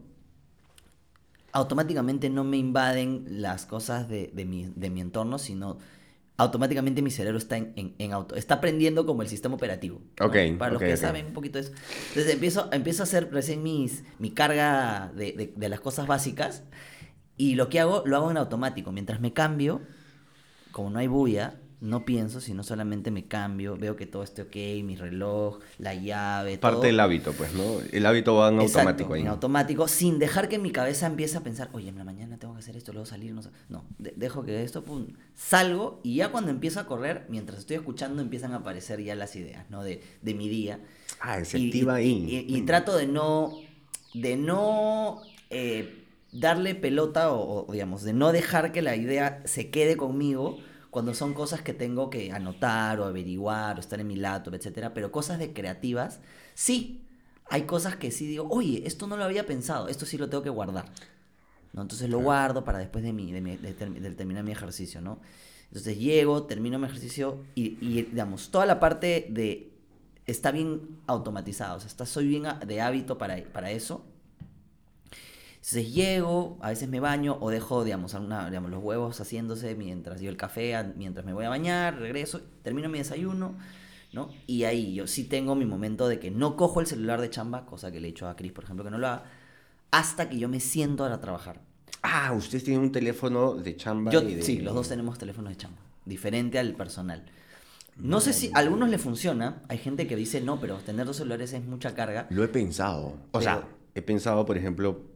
automáticamente 1.53 2.29
no 2.29 2.43
me 2.43 2.57
invaden 2.57 3.25
las 3.41 3.65
cosas 3.65 4.07
de, 4.07 4.31
de 4.33 4.45
mi, 4.45 4.71
de 4.75 4.89
mi 4.89 5.01
entorno, 5.01 5.37
sino 5.37 5.77
automáticamente 6.41 7.01
mi 7.01 7.11
cerebro 7.11 7.37
está 7.37 7.57
en, 7.57 7.73
en- 7.75 7.95
en 7.99 8.13
auto, 8.13 8.35
está 8.35 8.55
aprendiendo 8.55 9.05
como 9.05 9.21
el 9.21 9.27
sistema 9.29 9.55
operativo. 9.55 10.01
¿no? 10.19 10.27
Ok, 10.27 10.35
Para 10.57 10.71
los 10.73 10.81
ok, 10.81 10.87
que 10.87 10.93
ok. 10.93 10.97
saben 10.97 11.27
un 11.27 11.33
poquito 11.33 11.59
de 11.59 11.65
eso. 11.65 11.73
Entonces 12.09 12.33
empiezo, 12.33 12.69
empiezo 12.71 13.03
a 13.03 13.05
hacer 13.05 13.31
recién 13.31 13.63
mis, 13.63 14.03
mi 14.19 14.31
carga 14.31 15.11
de, 15.15 15.31
de- 15.33 15.53
de 15.55 15.69
las 15.69 15.79
cosas 15.81 16.07
básicas 16.07 16.63
y 17.37 17.55
lo 17.55 17.69
que 17.69 17.79
hago, 17.79 18.03
lo 18.05 18.17
hago 18.17 18.31
en 18.31 18.37
automático. 18.37 18.91
Mientras 18.91 19.19
me 19.21 19.33
cambio, 19.33 19.87
como 20.71 20.89
no 20.89 20.99
hay 20.99 21.07
bulla, 21.07 21.61
no 21.81 22.05
pienso, 22.05 22.39
sino 22.41 22.63
solamente 22.63 23.09
me 23.11 23.25
cambio, 23.27 23.75
veo 23.75 23.95
que 23.95 24.05
todo 24.05 24.21
esté 24.23 24.43
ok, 24.43 24.55
mi 24.85 24.95
reloj, 24.95 25.59
la 25.79 25.95
llave, 25.95 26.57
todo. 26.57 26.71
Parte 26.73 26.87
del 26.87 26.99
hábito, 26.99 27.33
pues, 27.33 27.53
¿no? 27.53 27.63
El 27.91 28.05
hábito 28.05 28.35
va 28.35 28.49
en 28.49 28.61
Exacto, 28.61 28.79
automático 28.79 29.13
ahí. 29.15 29.21
En 29.23 29.27
automático, 29.29 29.87
sin 29.87 30.19
dejar 30.19 30.47
que 30.47 30.59
mi 30.59 30.71
cabeza 30.71 31.07
empiece 31.07 31.37
a 31.37 31.41
pensar, 31.41 31.69
oye, 31.73 31.89
en 31.89 31.97
la 31.97 32.03
mañana 32.03 32.37
tengo 32.37 32.53
que 32.53 32.59
hacer 32.59 32.77
esto, 32.77 32.93
luego 32.93 33.07
salir, 33.07 33.33
no 33.33 33.41
sé. 33.41 33.49
No, 33.67 33.83
de- 33.97 34.13
dejo 34.15 34.43
que 34.43 34.63
esto, 34.63 34.83
pum, 34.83 35.07
salgo 35.35 35.99
y 36.03 36.15
ya 36.17 36.31
cuando 36.31 36.51
empiezo 36.51 36.79
a 36.79 36.85
correr, 36.85 37.25
mientras 37.29 37.59
estoy 37.59 37.77
escuchando, 37.77 38.21
empiezan 38.21 38.53
a 38.53 38.57
aparecer 38.57 39.03
ya 39.03 39.15
las 39.15 39.35
ideas, 39.35 39.69
¿no? 39.71 39.83
De, 39.83 40.01
de 40.21 40.33
mi 40.35 40.49
día. 40.49 40.79
Ah, 41.19 41.43
se 41.43 41.57
Y- 41.57 41.67
activa 41.67 41.99
y, 42.01 42.05
ahí. 42.05 42.45
y- 42.47 42.57
y 42.57 42.61
trato 42.61 42.95
de 42.95 43.07
no, 43.07 43.57
de 44.13 44.35
no 44.37 45.21
eh, 45.49 46.05
darle 46.31 46.75
pelota 46.75 47.31
o, 47.31 47.65
o, 47.67 47.71
digamos, 47.71 48.03
de 48.03 48.13
no 48.13 48.31
dejar 48.31 48.71
que 48.71 48.81
la 48.81 48.95
idea 48.95 49.41
se 49.45 49.69
quede 49.69 49.97
conmigo 49.97 50.59
cuando 50.91 51.13
son 51.15 51.33
cosas 51.33 51.63
que 51.63 51.73
tengo 51.73 52.09
que 52.11 52.31
anotar 52.33 52.99
o 53.01 53.05
averiguar 53.05 53.77
o 53.77 53.81
estar 53.81 53.99
en 54.01 54.07
mi 54.07 54.17
laptop, 54.17 54.55
etcétera, 54.55 54.93
pero 54.93 55.11
cosas 55.11 55.39
de 55.39 55.53
creativas, 55.53 56.21
sí, 56.55 57.07
hay 57.49 57.63
cosas 57.63 57.97
que 57.97 58.11
sí 58.11 58.27
digo, 58.27 58.47
oye, 58.51 58.83
esto 58.87 59.07
no 59.07 59.17
lo 59.17 59.25
había 59.25 59.45
pensado, 59.47 59.87
esto 59.89 60.05
sí 60.05 60.17
lo 60.19 60.29
tengo 60.29 60.43
que 60.43 60.51
guardar. 60.51 60.91
¿no? 61.73 61.81
Entonces 61.83 62.09
lo 62.09 62.19
guardo 62.19 62.63
para 62.63 62.79
después 62.79 63.03
de, 63.03 63.13
mi, 63.13 63.31
de, 63.31 63.41
mi- 63.41 63.57
de 63.57 63.77
termi- 63.77 63.99
de 63.99 64.11
terminar 64.11 64.43
mi 64.43 64.51
ejercicio, 64.51 65.01
¿no? 65.01 65.19
Entonces 65.67 65.97
llego, 65.97 66.43
termino 66.43 66.79
mi 66.79 66.85
ejercicio 66.87 67.43
y, 67.55 67.77
y, 67.81 68.01
digamos, 68.03 68.51
toda 68.51 68.65
la 68.65 68.79
parte 68.79 69.27
de... 69.29 69.69
Está 70.27 70.51
bien 70.51 70.99
automatizado, 71.07 71.77
o 71.77 71.79
sea, 71.79 71.87
está, 71.87 72.05
soy 72.05 72.27
bien 72.27 72.43
de 72.65 72.81
hábito 72.81 73.17
para, 73.17 73.43
para 73.53 73.71
eso. 73.71 74.05
Entonces 75.61 75.93
llego, 75.93 76.57
a 76.61 76.69
veces 76.69 76.89
me 76.89 76.99
baño 76.99 77.37
o 77.39 77.51
dejo, 77.51 77.83
digamos, 77.83 78.15
alguna, 78.15 78.49
digamos, 78.49 78.71
los 78.71 78.83
huevos 78.83 79.21
haciéndose 79.21 79.75
mientras 79.75 80.19
yo 80.19 80.29
el 80.31 80.35
café, 80.35 80.75
mientras 80.95 81.23
me 81.23 81.33
voy 81.33 81.45
a 81.45 81.49
bañar, 81.49 81.99
regreso, 81.99 82.41
termino 82.63 82.89
mi 82.89 82.97
desayuno, 82.97 83.53
¿no? 84.11 84.29
Y 84.47 84.63
ahí 84.63 84.95
yo 84.95 85.05
sí 85.05 85.23
tengo 85.25 85.53
mi 85.53 85.65
momento 85.65 86.07
de 86.07 86.19
que 86.19 86.31
no 86.31 86.55
cojo 86.57 86.81
el 86.81 86.87
celular 86.87 87.21
de 87.21 87.29
chamba, 87.29 87.67
cosa 87.67 87.91
que 87.91 87.99
le 87.99 88.07
he 88.07 88.11
dicho 88.11 88.27
a 88.27 88.35
Cris, 88.35 88.51
por 88.51 88.63
ejemplo, 88.63 88.83
que 88.83 88.89
no 88.89 88.97
lo 88.97 89.05
haga, 89.07 89.25
hasta 89.91 90.29
que 90.29 90.39
yo 90.39 90.49
me 90.49 90.59
siento 90.59 91.05
a 91.05 91.21
trabajar. 91.21 91.61
Ah, 92.01 92.33
ustedes 92.35 92.63
tienen 92.63 92.81
un 92.81 92.91
teléfono 92.91 93.53
de 93.53 93.75
chamba 93.75 94.11
Yo, 94.11 94.23
y 94.23 94.33
de... 94.33 94.41
Sí, 94.41 94.61
los 94.61 94.73
dos 94.73 94.89
tenemos 94.89 95.19
teléfonos 95.19 95.51
de 95.51 95.57
chamba, 95.57 95.77
diferente 96.05 96.57
al 96.57 96.73
personal. 96.73 97.23
No 97.97 98.19
sé 98.19 98.33
si 98.33 98.49
a 98.55 98.57
algunos 98.57 98.89
le 98.89 98.97
funciona, 98.97 99.61
hay 99.67 99.77
gente 99.77 100.07
que 100.07 100.15
dice 100.15 100.41
no, 100.41 100.59
pero 100.59 100.77
tener 100.77 101.05
dos 101.05 101.17
celulares 101.17 101.53
es 101.53 101.63
mucha 101.63 101.93
carga. 101.93 102.25
Lo 102.31 102.43
he 102.43 102.47
pensado. 102.47 103.09
O 103.09 103.19
Pero- 103.33 103.43
sea, 103.43 103.67
he 103.93 104.01
pensado, 104.01 104.43
por 104.47 104.57
ejemplo... 104.57 105.10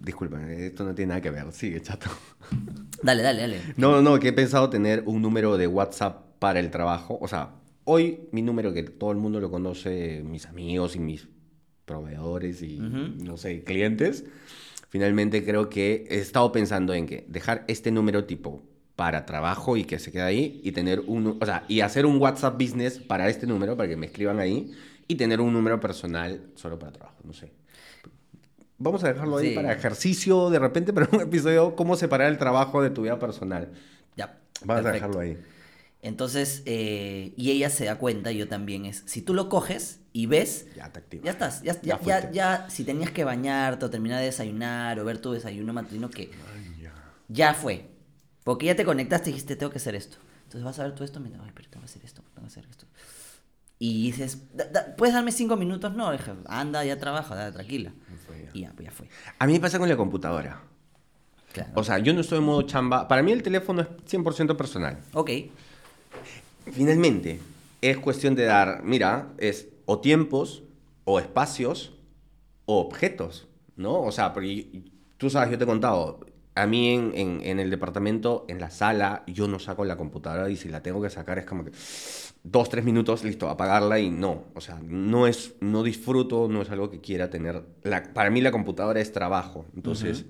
Disculpa, 0.00 0.50
esto 0.52 0.84
no 0.84 0.94
tiene 0.94 1.10
nada 1.10 1.20
que 1.20 1.30
ver. 1.30 1.52
Sigue, 1.52 1.80
chato. 1.80 2.10
Dale, 3.02 3.22
dale, 3.22 3.40
dale. 3.40 3.60
No, 3.78 4.02
no, 4.02 4.18
que 4.20 4.28
he 4.28 4.32
pensado 4.34 4.68
tener 4.68 5.04
un 5.06 5.22
número 5.22 5.56
de 5.56 5.66
WhatsApp 5.66 6.38
para 6.38 6.60
el 6.60 6.70
trabajo. 6.70 7.18
O 7.22 7.28
sea, 7.28 7.54
hoy 7.84 8.28
mi 8.30 8.42
número 8.42 8.74
que 8.74 8.82
todo 8.82 9.10
el 9.10 9.16
mundo 9.16 9.40
lo 9.40 9.50
conoce, 9.50 10.22
mis 10.22 10.44
amigos 10.46 10.96
y 10.96 10.98
mis 10.98 11.26
proveedores 11.86 12.62
y, 12.62 12.78
Ujú. 12.78 13.24
no 13.24 13.38
sé, 13.38 13.64
clientes. 13.64 14.24
Finalmente 14.90 15.44
creo 15.44 15.70
que 15.70 16.04
he 16.10 16.18
estado 16.18 16.52
pensando 16.52 16.92
en 16.92 17.06
que 17.06 17.24
dejar 17.28 17.64
este 17.68 17.90
número 17.90 18.24
tipo 18.26 18.62
para 18.96 19.24
trabajo 19.24 19.78
y 19.78 19.84
que 19.84 19.98
se 19.98 20.12
quede 20.12 20.22
ahí 20.22 20.60
y 20.62 20.72
tener 20.72 21.00
un, 21.00 21.38
o 21.40 21.46
sea, 21.46 21.64
y 21.68 21.80
hacer 21.80 22.04
un 22.04 22.20
WhatsApp 22.20 22.60
business 22.60 22.98
para 22.98 23.30
este 23.30 23.46
número 23.46 23.76
para 23.78 23.88
que 23.88 23.96
me 23.96 24.06
escriban 24.06 24.38
ahí 24.40 24.72
y 25.08 25.14
tener 25.14 25.40
un 25.40 25.52
número 25.54 25.80
personal 25.80 26.50
solo 26.54 26.78
para 26.78 26.92
trabajo, 26.92 27.16
no 27.24 27.32
sé. 27.32 27.50
Vamos 28.80 29.04
a 29.04 29.12
dejarlo 29.12 29.36
ahí 29.36 29.50
Sí. 29.50 29.54
para 29.54 29.72
ejercicio 29.72 30.50
de 30.50 30.58
repente, 30.58 30.92
pero 30.94 31.06
un 31.12 31.20
episodio 31.20 31.76
cómo 31.76 31.96
separar 31.96 32.28
el 32.28 32.38
trabajo 32.38 32.82
de 32.82 32.90
tu 32.90 33.02
vida 33.02 33.18
personal. 33.18 33.68
Ya. 34.16 34.38
Vamos 34.64 34.86
a 34.86 34.92
dejarlo 34.92 35.20
ahí. 35.20 35.38
Entonces, 36.02 36.62
eh, 36.64 37.34
y 37.36 37.50
ella 37.50 37.68
se 37.68 37.84
da 37.84 37.98
cuenta, 37.98 38.32
yo 38.32 38.48
también, 38.48 38.86
es, 38.86 39.02
si 39.04 39.20
tú 39.20 39.34
lo 39.34 39.50
coges 39.50 40.00
y 40.14 40.24
ves, 40.24 40.66
Ya 40.74 40.90
te 40.90 40.98
activas. 41.00 41.24
ya 41.26 41.30
estás, 41.32 41.62
ya, 41.62 41.78
Ya 41.82 42.30
ya, 42.32 42.70
si 42.70 42.84
tenías 42.84 43.10
que 43.10 43.22
bañarte 43.22 43.84
o 43.84 43.90
terminar 43.90 44.18
de 44.20 44.24
desayunar 44.24 44.98
o 44.98 45.04
ver 45.04 45.18
tu 45.18 45.32
desayuno 45.32 45.74
matutino, 45.74 46.08
que 46.08 46.30
Ay, 46.54 46.82
ya. 46.82 46.92
ya 47.28 47.52
fue. 47.54 47.84
Porque 48.44 48.64
ya 48.64 48.74
te 48.76 48.86
conectaste 48.86 49.28
y 49.28 49.34
dijiste, 49.34 49.56
tengo 49.56 49.70
que 49.70 49.76
hacer 49.76 49.94
esto. 49.94 50.16
Entonces 50.44 50.64
vas 50.64 50.78
a 50.78 50.84
ver 50.84 50.94
tú 50.94 51.04
esto, 51.04 51.20
mira, 51.20 51.38
ay, 51.44 51.50
pero 51.54 51.68
tengo 51.68 51.84
que 51.84 51.90
hacer 51.90 52.02
esto, 52.02 52.22
tengo 52.34 52.46
que 52.48 52.52
hacer 52.52 52.64
esto. 52.70 52.86
Y 53.82 54.02
dices, 54.12 54.42
"Da- 54.54 54.66
da- 54.66 54.94
¿puedes 54.96 55.14
darme 55.14 55.32
cinco 55.32 55.56
minutos? 55.56 55.92
No, 55.94 56.12
dije, 56.12 56.32
anda, 56.46 56.84
ya 56.84 56.98
trabaja, 57.00 57.34
dale, 57.34 57.50
tranquila. 57.52 57.92
ya. 58.28 58.50
Y 58.52 58.60
ya, 58.60 58.72
pues 58.76 58.84
ya 58.86 58.92
fue. 58.92 59.08
A 59.38 59.46
mí 59.46 59.54
me 59.54 59.60
pasa 59.60 59.78
con 59.78 59.88
la 59.88 59.96
computadora. 59.96 60.60
Claro. 61.52 61.70
O 61.76 61.82
sea, 61.82 61.98
yo 61.98 62.12
no 62.12 62.20
estoy 62.20 62.38
en 62.38 62.44
modo 62.44 62.62
chamba. 62.62 63.08
Para 63.08 63.22
mí 63.22 63.32
el 63.32 63.42
teléfono 63.42 63.80
es 63.80 63.88
100% 64.06 64.56
personal. 64.56 64.98
ok, 65.14 65.30
Finalmente, 66.72 67.40
es 67.80 67.96
cuestión 67.98 68.34
de 68.34 68.44
dar, 68.44 68.82
mira, 68.84 69.28
es 69.38 69.68
o 69.86 69.98
tiempos, 70.00 70.62
o 71.04 71.18
espacios, 71.18 71.92
o 72.66 72.78
objetos, 72.80 73.48
¿no? 73.76 74.00
O 74.02 74.12
sea, 74.12 74.32
porque 74.32 74.82
tú 75.16 75.30
sabes, 75.30 75.50
yo 75.50 75.58
te 75.58 75.64
he 75.64 75.66
contado, 75.66 76.20
a 76.54 76.66
mí 76.66 76.94
en, 76.94 77.12
en- 77.14 77.40
en 77.42 77.58
el 77.60 77.70
departamento, 77.70 78.44
en 78.48 78.60
la 78.60 78.70
sala, 78.70 79.24
yo 79.26 79.48
no 79.48 79.58
saco 79.58 79.84
la 79.84 79.96
computadora 79.96 80.48
y 80.50 80.56
si 80.56 80.68
la 80.68 80.82
tengo 80.82 81.00
que 81.02 81.10
sacar 81.10 81.38
es 81.38 81.46
como 81.46 81.64
que 81.64 81.72
dos, 82.42 82.68
tres 82.68 82.84
minutos, 82.84 83.24
listo, 83.24 83.48
apagarla 83.48 83.98
y 83.98 84.10
no. 84.10 84.44
O 84.54 84.60
sea, 84.60 84.80
no 84.82 85.26
es, 85.26 85.54
no 85.60 85.82
disfruto, 85.82 86.48
no 86.48 86.62
es 86.62 86.70
algo 86.70 86.90
que 86.90 87.00
quiera 87.00 87.30
tener. 87.30 87.62
La- 87.82 88.02
para 88.12 88.30
mí 88.30 88.40
la 88.40 88.50
computadora 88.52 89.00
es 89.00 89.12
trabajo. 89.12 89.66
Entonces, 89.74 90.26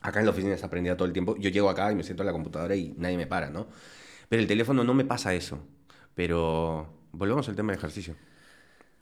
acá 0.00 0.20
en 0.20 0.26
la 0.26 0.32
oficina 0.32 0.56
se 0.56 0.64
aprendía 0.66 0.96
todo 0.96 1.06
el 1.06 1.12
tiempo. 1.12 1.36
Yo 1.38 1.50
llego 1.50 1.68
acá 1.70 1.90
y 1.92 1.94
me 1.94 2.02
siento 2.04 2.22
en 2.22 2.28
la 2.28 2.32
computadora 2.32 2.74
y 2.76 2.94
nadie 2.96 3.16
me 3.16 3.26
para, 3.26 3.50
¿no? 3.50 3.66
Pero 4.28 4.40
el 4.42 4.48
teléfono 4.48 4.84
no 4.84 4.94
me 4.94 5.04
pasa 5.04 5.34
eso. 5.34 5.58
Pero 6.14 6.88
volvemos 7.12 7.48
al 7.48 7.56
tema 7.56 7.72
del 7.72 7.78
ejercicio. 7.78 8.14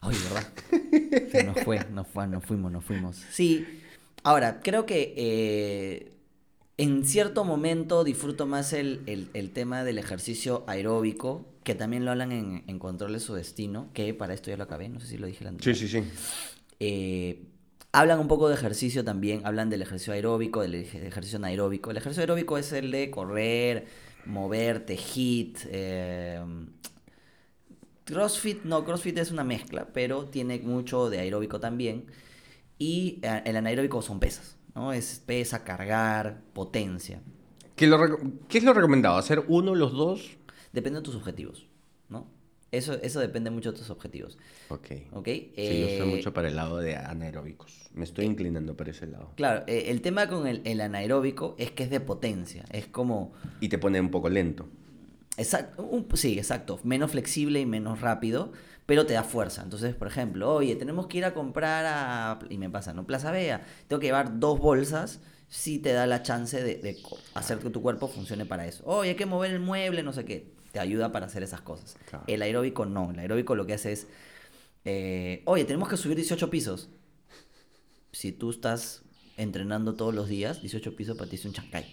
Ay, 0.00 0.16
¿verdad? 0.24 1.28
Se 1.30 1.44
nos 1.44 1.60
fue, 1.60 1.80
nos 1.92 2.06
fue, 2.06 2.26
nos 2.26 2.44
fuimos, 2.44 2.70
nos 2.72 2.84
fuimos. 2.84 3.16
Sí, 3.30 3.66
ahora, 4.22 4.60
creo 4.60 4.86
que 4.86 5.12
eh, 5.16 6.12
en 6.76 7.04
cierto 7.04 7.44
momento 7.44 8.04
disfruto 8.04 8.46
más 8.46 8.72
el, 8.72 9.02
el- 9.06 9.28
el 9.34 9.50
tema 9.50 9.82
del 9.84 9.98
ejercicio 9.98 10.64
aeróbico, 10.68 11.44
que 11.68 11.74
también 11.74 12.06
lo 12.06 12.10
hablan 12.12 12.32
en, 12.32 12.64
en 12.66 12.78
Control 12.78 13.12
de 13.12 13.20
su 13.20 13.34
Destino, 13.34 13.90
que 13.92 14.14
para 14.14 14.32
esto 14.32 14.48
ya 14.50 14.56
lo 14.56 14.64
acabé, 14.64 14.88
no 14.88 15.00
sé 15.00 15.06
si 15.06 15.18
lo 15.18 15.26
dije 15.26 15.44
la 15.44 15.52
Sí, 15.60 15.74
sí, 15.74 15.86
sí. 15.86 16.02
eh, 16.80 17.42
hablan 17.92 18.20
un 18.20 18.26
poco 18.28 18.48
de 18.48 18.54
ejercicio 18.54 19.04
también, 19.04 19.42
hablan 19.44 19.68
del 19.68 19.82
ejercicio 19.82 20.14
aeróbico, 20.14 20.62
del 20.62 20.74
ej- 20.76 20.94
ejercicio 21.06 21.36
anaeróbico. 21.38 21.90
El 21.90 21.98
ejercicio 21.98 22.22
aeróbico 22.22 22.56
es 22.56 22.72
el 22.72 22.90
de 22.90 23.10
correr, 23.10 23.86
moverte, 24.24 24.96
hit. 24.96 25.58
eh, 25.66 26.40
CrossFit, 28.04 28.64
no, 28.64 28.84
CrossFit 28.84 29.18
es 29.18 29.30
una 29.30 29.44
mezcla, 29.44 29.88
pero 29.92 30.24
tiene 30.26 30.58
mucho 30.60 31.10
de 31.10 31.18
aeróbico 31.20 31.60
también. 31.60 32.06
Y 32.78 33.20
eh, 33.22 33.42
el 33.44 33.56
anaeróbico 33.56 34.02
son 34.02 34.20
pesas, 34.20 34.56
¿no? 34.74 34.92
Es 34.92 35.22
pesa, 35.26 35.64
cargar, 35.64 36.42
potencia. 36.54 37.20
¿Qué, 37.76 37.86
lo 37.86 37.98
¿Qué 38.48 38.58
es 38.58 38.64
lo 38.64 38.72
recomendado? 38.72 39.18
¿Hacer 39.18 39.44
uno, 39.48 39.74
los 39.74 39.92
dos? 39.92 40.37
Depende 40.78 41.00
de 41.00 41.04
tus 41.08 41.16
objetivos, 41.16 41.66
¿no? 42.08 42.20
Eso, 42.70 42.92
eso 43.02 43.18
depende 43.20 43.50
mucho 43.50 43.72
de 43.72 43.78
tus 43.78 43.88
objetivos, 43.90 44.36
Ok. 44.68 44.86
¿ok? 45.12 45.26
Sí, 45.26 45.80
yo 45.80 45.86
estoy 45.86 46.06
Eh, 46.06 46.12
mucho 46.16 46.32
para 46.34 46.48
el 46.48 46.56
lado 46.56 46.76
de 46.76 46.96
anaeróbicos. 46.96 47.72
Me 47.94 48.04
estoy 48.04 48.26
inclinando 48.26 48.76
para 48.76 48.90
ese 48.90 49.06
lado. 49.06 49.30
Claro, 49.36 49.64
eh, 49.66 49.84
el 49.88 50.02
tema 50.02 50.28
con 50.28 50.46
el, 50.46 50.60
el 50.64 50.80
anaeróbico 50.82 51.56
es 51.58 51.70
que 51.72 51.84
es 51.84 51.90
de 51.90 52.00
potencia. 52.00 52.64
Es 52.70 52.86
como. 52.86 53.32
Y 53.60 53.68
te 53.70 53.78
pone 53.78 53.98
un 54.00 54.10
poco 54.10 54.28
lento. 54.28 54.68
Exacto, 55.36 55.82
un- 55.84 56.06
sí, 56.14 56.36
exacto. 56.38 56.78
Menos 56.84 57.10
flexible 57.12 57.60
y 57.60 57.66
menos 57.66 58.00
rápido, 58.02 58.52
pero 58.86 59.06
te 59.06 59.14
da 59.14 59.22
fuerza. 59.24 59.62
Entonces, 59.62 59.94
por 59.94 60.08
ejemplo, 60.08 60.52
oye, 60.54 60.76
tenemos 60.76 61.06
que 61.06 61.18
ir 61.18 61.24
a 61.24 61.32
comprar 61.34 61.84
a. 61.86 62.38
Y 62.50 62.58
me 62.58 62.68
pasa, 62.70 62.92
¿no? 62.92 63.06
Plaza 63.06 63.30
Vea. 63.30 63.64
Tengo 63.88 64.00
que 64.00 64.06
llevar 64.08 64.38
dos 64.40 64.58
bolsas. 64.58 65.20
Sí 65.48 65.78
te 65.78 65.92
da 65.94 66.06
la 66.06 66.22
chance 66.22 66.62
de, 66.62 66.98
hacer 67.34 67.58
que 67.60 67.70
tu 67.70 67.80
cuerpo 67.80 68.08
funcione 68.08 68.44
para 68.44 68.66
eso. 68.66 68.84
Oye, 68.84 69.10
hay 69.10 69.16
que 69.16 69.24
mover 69.24 69.52
el 69.52 69.60
mueble, 69.60 70.02
no 70.02 70.12
sé 70.12 70.26
qué 70.26 70.52
te 70.72 70.80
ayuda 70.80 71.12
para 71.12 71.26
hacer 71.26 71.42
esas 71.42 71.60
cosas. 71.60 71.96
Claro. 72.08 72.24
El 72.26 72.42
aeróbico 72.42 72.86
no, 72.86 73.10
el 73.10 73.18
aeróbico 73.18 73.54
lo 73.54 73.66
que 73.66 73.74
hace 73.74 73.92
es, 73.92 74.06
eh, 74.84 75.42
oye, 75.44 75.64
tenemos 75.64 75.88
que 75.88 75.96
subir 75.96 76.16
18 76.16 76.50
pisos. 76.50 76.88
Si 78.12 78.32
tú 78.32 78.50
estás 78.50 79.02
entrenando 79.36 79.94
todos 79.94 80.14
los 80.14 80.28
días, 80.28 80.60
18 80.60 80.96
pisos 80.96 81.16
para 81.16 81.30
ti 81.30 81.36
es 81.36 81.44
un 81.44 81.52
chancay. 81.52 81.84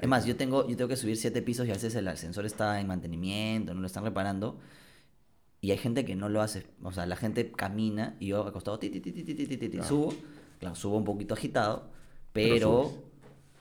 Es 0.00 0.08
más, 0.08 0.24
yo 0.24 0.36
tengo, 0.36 0.68
yo 0.68 0.76
tengo 0.76 0.88
que 0.88 0.96
subir 0.96 1.16
7 1.16 1.42
pisos 1.42 1.66
y 1.66 1.70
a 1.70 1.74
veces 1.74 1.94
el 1.94 2.06
ascensor 2.08 2.46
está 2.46 2.80
en 2.80 2.86
mantenimiento, 2.86 3.74
no 3.74 3.80
lo 3.80 3.86
están 3.86 4.04
reparando. 4.04 4.58
Y 5.60 5.72
hay 5.72 5.78
gente 5.78 6.04
que 6.04 6.14
no 6.14 6.28
lo 6.28 6.40
hace. 6.40 6.66
O 6.82 6.92
sea, 6.92 7.04
la 7.06 7.16
gente 7.16 7.50
camina 7.50 8.16
y 8.20 8.28
yo 8.28 8.46
acostado, 8.46 8.78
ti, 8.78 8.90
ti, 8.90 9.00
ti, 9.00 9.68
claro. 9.70 9.88
subo. 9.88 10.14
Claro, 10.60 10.74
subo 10.74 10.96
un 10.96 11.04
poquito 11.04 11.34
agitado, 11.34 11.90
pero, 12.32 12.92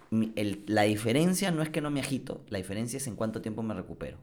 la 0.09 0.83
diferencia 0.83 1.51
no 1.51 1.61
es 1.61 1.69
que 1.69 1.81
no 1.81 1.91
me 1.91 1.99
agito, 1.99 2.43
la 2.49 2.57
diferencia 2.57 2.97
es 2.97 3.07
en 3.07 3.15
cuánto 3.15 3.41
tiempo 3.41 3.61
me 3.61 3.73
recupero. 3.73 4.17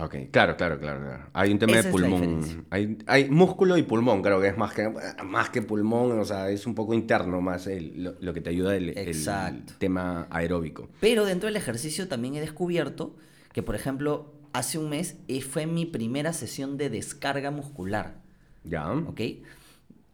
Ok, 0.00 0.14
claro, 0.30 0.56
claro, 0.56 0.78
claro. 0.78 1.00
claro. 1.00 1.24
Hay 1.32 1.50
un 1.50 1.58
tema 1.58 1.72
Esa 1.72 1.88
de 1.88 1.90
pulmón. 1.92 2.66
hay, 2.70 2.98
hay 3.06 3.28
músculo 3.30 3.76
y 3.76 3.82
pulmón, 3.82 4.22
creo 4.22 4.40
que 4.40 4.48
es 4.48 4.56
más 4.56 4.72
que, 4.72 4.88
más 5.24 5.50
que 5.50 5.60
pulmón, 5.62 6.18
o 6.20 6.24
sea, 6.24 6.50
es 6.50 6.66
un 6.66 6.74
poco 6.74 6.94
interno 6.94 7.40
más 7.40 7.66
el- 7.66 8.04
lo, 8.04 8.14
lo 8.20 8.32
que 8.32 8.40
te 8.40 8.50
ayuda 8.50 8.76
el, 8.76 8.96
el 8.96 9.64
tema 9.78 10.26
aeróbico. 10.30 10.88
Pero 11.00 11.24
dentro 11.24 11.48
del 11.48 11.56
ejercicio 11.56 12.06
también 12.06 12.36
he 12.36 12.40
descubierto 12.40 13.16
que, 13.52 13.62
por 13.62 13.74
ejemplo, 13.74 14.32
hace 14.52 14.78
un 14.78 14.88
mes 14.88 15.16
eh, 15.26 15.40
fue 15.42 15.66
mi 15.66 15.84
primera 15.84 16.32
sesión 16.32 16.76
de 16.76 16.90
descarga 16.90 17.50
muscular. 17.50 18.20
¿Ya? 18.64 18.88
¿Ok? 18.92 19.20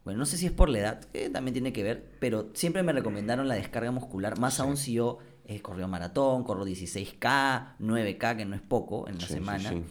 Bueno, 0.05 0.19
no 0.19 0.27
sé 0.27 0.37
si 0.37 0.47
es 0.47 0.53
por 0.53 0.69
la 0.69 0.79
edad, 0.79 1.01
que 1.13 1.31
también 1.31 1.53
tiene 1.55 1.73
que 1.73 1.83
ver, 1.83 2.11
pero 2.21 2.51
siempre 2.55 2.83
me 2.83 2.93
recomendaron 2.93 3.49
la 3.49 3.55
descarga 3.55 3.91
muscular, 3.91 4.39
más 4.39 4.55
Sí. 4.55 4.63
aún 4.63 4.77
si 4.77 4.93
yo 4.95 5.19
eh, 5.47 5.61
corro 5.61 5.87
maratón, 5.89 6.45
corro 6.45 6.65
16K, 6.67 7.77
9K, 7.79 8.37
que 8.37 8.45
no 8.45 8.55
es 8.57 8.63
poco 8.63 9.09
en 9.09 9.19
la 9.19 9.27
Sí, 9.27 9.35
semana. 9.35 9.71
sí. 9.71 9.83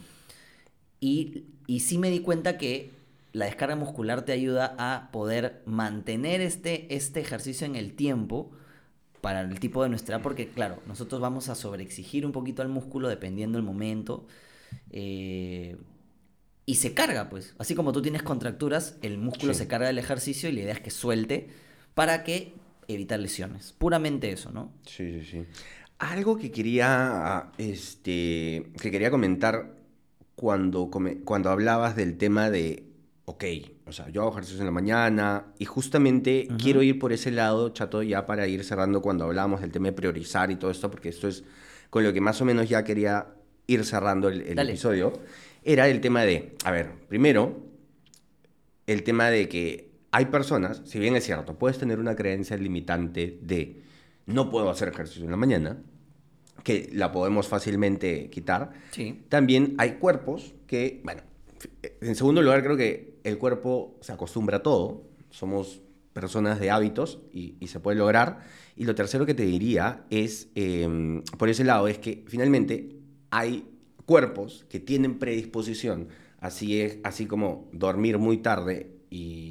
Y, 0.99 1.43
y 1.67 1.81
sí 1.81 1.97
me 1.97 2.09
di 2.09 2.19
cuenta 2.19 2.57
que 2.57 2.89
la 3.33 3.45
descarga 3.45 3.75
muscular 3.75 4.23
te 4.25 4.31
ayuda 4.31 4.75
a 4.77 5.09
poder 5.11 5.61
mantener 5.65 6.39
este, 6.41 6.93
este 6.95 7.19
ejercicio 7.19 7.65
en 7.65 7.75
el 7.75 7.93
tiempo 7.93 8.51
para 9.21 9.41
el 9.41 9.59
tipo 9.59 9.83
de 9.83 9.89
nuestra 9.89 10.15
edad, 10.15 10.23
porque 10.23 10.49
claro, 10.49 10.79
nosotros 10.85 11.19
vamos 11.21 11.49
a 11.49 11.55
sobreexigir 11.55 12.25
un 12.25 12.31
poquito 12.31 12.61
al 12.61 12.69
músculo 12.69 13.07
dependiendo 13.09 13.57
del 13.57 13.65
momento. 13.65 14.25
eh, 14.91 15.77
y 16.65 16.75
se 16.75 16.93
carga, 16.93 17.29
pues. 17.29 17.55
Así 17.57 17.75
como 17.75 17.91
tú 17.91 18.01
tienes 18.01 18.23
contracturas, 18.23 18.97
el 19.01 19.17
músculo 19.17 19.53
Sí. 19.53 19.59
se 19.59 19.67
carga 19.67 19.87
del 19.87 19.97
ejercicio 19.97 20.47
y 20.47 20.53
la 20.53 20.61
idea 20.61 20.73
es 20.73 20.79
que 20.79 20.91
suelte 20.91 21.49
para 21.93 22.23
que 22.23 22.53
evitar 22.87 23.19
lesiones. 23.19 23.73
Puramente 23.77 24.31
eso, 24.31 24.51
¿no? 24.51 24.71
Sí, 24.85 25.21
sí, 25.21 25.25
sí. 25.25 25.45
Algo 25.99 26.37
que 26.37 26.51
quería, 26.51 27.51
este, 27.57 28.71
que 28.81 28.91
quería 28.91 29.09
comentar 29.11 29.75
cuando, 30.35 30.89
come- 30.89 31.19
cuando 31.23 31.49
hablabas 31.49 31.95
del 31.95 32.17
tema 32.17 32.49
de, 32.49 32.83
ok, 33.25 33.43
o 33.85 33.91
sea, 33.91 34.09
yo 34.09 34.21
hago 34.23 34.31
ejercicio 34.31 34.59
en 34.59 34.65
la 34.65 34.71
mañana 34.71 35.45
y 35.59 35.65
justamente 35.65 36.47
quiero 36.57 36.81
ir 36.81 36.99
por 36.99 37.13
ese 37.13 37.31
lado, 37.31 37.69
chato, 37.69 38.01
ya 38.03 38.25
para 38.25 38.47
ir 38.47 38.63
cerrando 38.63 39.01
cuando 39.01 39.25
hablábamos 39.25 39.61
del 39.61 39.71
tema 39.71 39.87
de 39.87 39.93
priorizar 39.93 40.51
y 40.51 40.55
todo 40.55 40.71
esto, 40.71 40.89
porque 40.89 41.09
esto 41.09 41.27
es 41.27 41.43
con 41.89 42.03
lo 42.03 42.11
que 42.11 42.21
más 42.21 42.41
o 42.41 42.45
menos 42.45 42.67
ya 42.67 42.83
quería 42.83 43.27
ir 43.67 43.85
cerrando 43.85 44.29
el, 44.29 44.57
episodio, 44.59 45.13
era 45.63 45.87
el 45.87 46.01
tema 46.01 46.23
de, 46.23 46.55
a 46.65 46.71
ver, 46.71 46.91
primero, 47.07 47.61
el 48.87 49.03
tema 49.03 49.29
de 49.29 49.47
que 49.47 49.92
hay 50.13 50.27
personas, 50.27 50.83
si 50.85 50.99
bien 50.99 51.15
es 51.15 51.25
cierto, 51.25 51.57
puedes 51.57 51.79
tener 51.79 51.99
una 51.99 52.15
creencia 52.15 52.55
limitante 52.55 53.39
de 53.41 53.81
no 54.27 54.51
puedo 54.51 54.69
hacer 54.69 54.89
ejercicio 54.89 55.25
en 55.25 55.31
la 55.31 55.37
mañana, 55.37 55.81
que 56.63 56.87
la 56.93 57.11
podemos 57.11 57.47
fácilmente 57.47 58.29
quitar. 58.29 58.71
Sí. 58.91 59.23
También 59.27 59.73
hay 59.79 59.93
cuerpos 59.93 60.53
que, 60.67 61.01
bueno, 61.03 61.23
en 61.99 62.15
segundo 62.15 62.43
lugar 62.43 62.63
creo 62.63 62.77
que 62.77 63.19
el 63.23 63.39
cuerpo 63.39 63.97
se 64.01 64.13
acostumbra 64.13 64.57
a 64.57 64.63
todo, 64.63 65.03
somos 65.31 65.81
personas 66.13 66.59
de 66.59 66.69
hábitos 66.69 67.19
y, 67.33 67.55
y 67.59 67.67
se 67.67 67.79
puede 67.79 67.97
lograr. 67.97 68.41
Y 68.75 68.85
lo 68.85 68.93
tercero 68.93 69.25
que 69.25 69.33
te 69.33 69.43
diría 69.43 70.05
es, 70.11 70.49
eh, 70.53 71.23
por 71.39 71.49
ese 71.49 71.63
lado, 71.63 71.87
es 71.87 71.97
que 71.97 72.23
finalmente 72.27 72.97
hay 73.31 73.67
cuerpos 74.05 74.65
que 74.69 74.79
tienen 74.79 75.17
predisposición, 75.17 76.09
así, 76.39 76.81
es, 76.81 76.99
así 77.03 77.25
como 77.25 77.67
dormir 77.71 78.19
muy 78.19 78.37
tarde 78.37 78.93
y, 79.09 79.42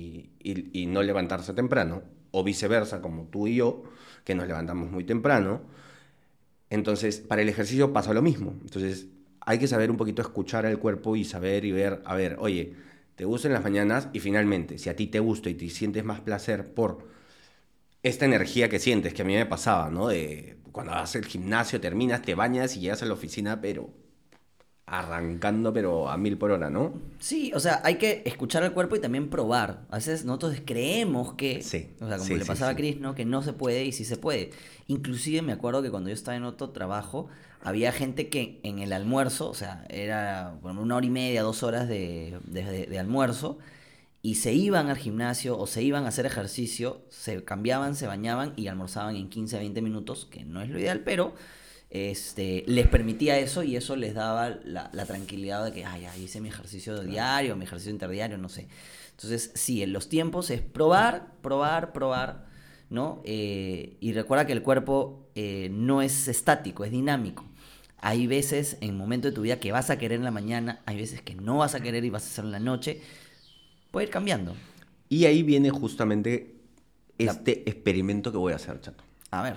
y- 0.45 0.87
no 0.87 1.03
levantarse 1.03 1.55
temprano, 1.55 2.03
o 2.31 2.45
viceversa, 2.45 3.01
como 3.03 3.25
tú 3.27 3.47
y 3.47 3.57
yo, 3.57 3.85
que 4.25 4.35
nos 4.35 4.47
levantamos 4.47 4.91
muy 4.91 5.05
temprano. 5.05 5.63
Entonces, 6.71 7.19
para 7.21 7.43
el 7.43 7.49
ejercicio 7.49 7.93
pasa 7.93 8.15
lo 8.15 8.23
mismo. 8.23 8.55
Entonces, 8.63 9.07
hay 9.41 9.59
que 9.59 9.69
saber 9.69 9.91
un 9.91 9.97
poquito 9.97 10.23
escuchar 10.23 10.65
al 10.67 10.79
cuerpo 10.79 11.17
y 11.17 11.25
saber 11.25 11.65
y 11.65 11.73
ver, 11.73 12.03
a 12.05 12.15
ver, 12.15 12.37
oye, 12.39 12.75
¿te 13.17 13.25
gustan 13.25 13.53
las 13.53 13.63
mañanas? 13.63 14.09
Y 14.13 14.21
finalmente, 14.21 14.79
si 14.79 14.89
a 14.89 14.97
ti 14.97 15.07
te 15.09 15.21
gusta 15.21 15.51
y 15.51 15.55
te 15.55 15.69
sientes 15.69 16.05
más 16.05 16.21
placer 16.21 16.73
por 16.75 17.07
esta 18.03 18.25
energía 18.27 18.69
que 18.69 18.79
sientes, 18.79 19.15
que 19.15 19.23
a 19.23 19.25
mí 19.25 19.35
me 19.35 19.47
pasaba, 19.47 19.91
¿no? 19.91 20.09
De 20.09 20.59
cuando 20.73 20.93
vas 20.93 21.15
al 21.17 21.25
gimnasio, 21.25 21.81
terminas, 21.81 22.23
te 22.23 22.35
bañas 22.35 22.77
y 22.77 22.81
llegas 22.81 23.03
a 23.03 23.07
la 23.07 23.15
oficina, 23.15 23.61
pero 23.61 23.91
arrancando, 24.87 25.73
pero 25.73 26.09
a 26.11 26.17
mil 26.17 26.37
por 26.37 26.51
hora, 26.51 26.69
¿no? 26.71 26.93
Sí, 27.19 27.53
o 27.55 27.61
sea, 27.61 27.81
hay 27.85 27.97
que 27.97 28.23
escuchar 28.27 28.63
al 28.65 28.73
cuerpo 28.73 28.97
y 28.97 29.01
también 29.01 29.31
probar. 29.31 29.83
A 29.91 29.97
veces 29.97 30.25
nosotros 30.25 30.57
creemos 30.65 31.35
que, 31.35 31.63
Sí, 31.63 31.89
o 32.01 32.09
sea, 32.09 32.17
como 32.19 32.27
sí, 32.29 32.37
le 32.37 32.45
pasaba 32.45 32.71
sí. 32.71 32.75
a 32.75 32.77
Chris, 32.77 33.01
¿no? 33.01 33.15
Que 33.15 33.25
no 33.25 33.43
se 33.43 33.53
puede 33.53 33.85
y 33.85 33.93
sí 33.93 34.05
se 34.05 34.17
puede. 34.17 34.51
Inclusive 34.89 35.41
me 35.43 35.53
acuerdo 35.53 35.83
que 35.83 35.91
cuando 35.91 36.09
yo 36.11 36.15
estaba 36.15 36.37
en 36.37 36.45
otro 36.45 36.71
trabajo, 36.71 37.29
había 37.63 37.93
gente 37.93 38.29
que 38.29 38.59
en 38.65 38.81
el 38.81 38.93
almuerzo, 38.93 39.49
o 39.49 39.55
sea, 39.55 39.87
era 39.89 40.57
bueno, 40.63 40.83
una 40.83 40.97
hora 40.97 41.07
y 41.07 41.11
media, 41.11 41.43
dos 41.43 41.63
horas 41.63 41.89
de, 41.89 42.39
de- 42.45 42.65
de- 42.65 42.87
de 42.87 42.99
almuerzo, 42.99 43.59
y 44.21 44.37
se 44.37 44.53
iban 44.53 44.89
al 44.89 44.97
gimnasio 44.97 45.59
o 45.59 45.67
se 45.67 45.83
iban 45.83 46.05
a 46.05 46.09
hacer 46.09 46.27
ejercicio, 46.27 47.03
se 47.09 47.43
cambiaban, 47.45 47.95
se 47.97 48.07
bañaban 48.07 48.53
y 48.57 48.67
almorzaban 48.69 49.17
en 49.17 49.29
15, 49.29 49.59
20 49.59 49.81
minutos, 49.83 50.27
que 50.31 50.45
no 50.45 50.61
es 50.61 50.71
lo 50.71 50.79
ideal, 50.79 51.01
pero 51.05 51.35
este, 51.93 52.65
les 52.67 52.89
permitía 52.89 53.39
eso 53.39 53.63
y 53.63 53.77
eso 53.77 53.97
les 53.97 54.15
daba 54.15 54.49
la, 54.65 54.91
la 54.93 55.07
tranquilidad 55.07 55.65
de 55.65 55.73
que, 55.73 55.85
ay, 55.85 56.03
ya 56.03 56.17
hice 56.17 56.41
mi 56.41 56.49
ejercicio 56.49 57.01
diario, 57.03 57.55
mi 57.55 57.65
ejercicio 57.65 57.93
interdiario, 57.93 58.39
no 58.39 58.49
sé. 58.49 58.67
Entonces, 59.11 59.53
sí, 59.55 59.83
en 59.83 59.93
los 59.93 60.09
tiempos 60.09 60.51
es 60.51 60.63
probar, 60.63 61.35
probar, 61.43 61.93
probar. 61.93 62.53
¿no? 62.93 63.23
Eh, 63.25 63.97
y 64.01 64.13
recuerda 64.13 64.47
que 64.47 64.53
el 64.53 64.63
cuerpo 64.63 65.27
eh, 65.35 65.71
no 65.73 66.03
es 66.03 66.29
estático, 66.29 66.85
es 66.85 66.91
dinámico. 66.91 67.47
Hay 67.97 68.27
veces 68.27 68.77
en 68.81 68.97
momento 68.99 69.29
de 69.29 69.35
tu 69.35 69.43
vida 69.43 69.59
que 69.61 69.73
vas 69.73 69.89
a 69.89 69.97
querer 69.97 70.19
en 70.19 70.25
la 70.25 70.31
mañana, 70.31 70.83
hay 70.85 70.97
veces 70.97 71.23
que 71.23 71.35
no 71.35 71.59
vas 71.59 71.75
a 71.75 71.81
querer 71.81 72.05
y 72.05 72.11
vas 72.11 72.25
a 72.25 72.27
hacer 72.27 72.45
en 72.45 72.53
la 72.53 72.61
noche. 72.61 73.01
Puede 73.91 74.07
ir 74.07 74.13
cambiando. 74.13 74.55
Y 75.09 75.25
ahí 75.25 75.43
viene 75.43 75.71
justamente 75.71 76.57
este 77.17 77.69
experimento 77.69 78.31
que 78.31 78.39
voy 78.39 78.53
a 78.53 78.57
hacer, 78.57 78.79
chato. 78.81 79.05
A 79.31 79.43
ver. 79.43 79.57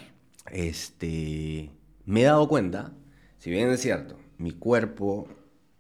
Este, 0.52 1.72
me 2.06 2.22
he 2.22 2.26
dado 2.26 2.48
cuenta, 2.48 2.94
si 3.40 3.50
bien 3.52 3.70
es 3.70 3.82
cierto, 3.82 4.18
mi 4.38 4.52
cuerpo 4.52 5.28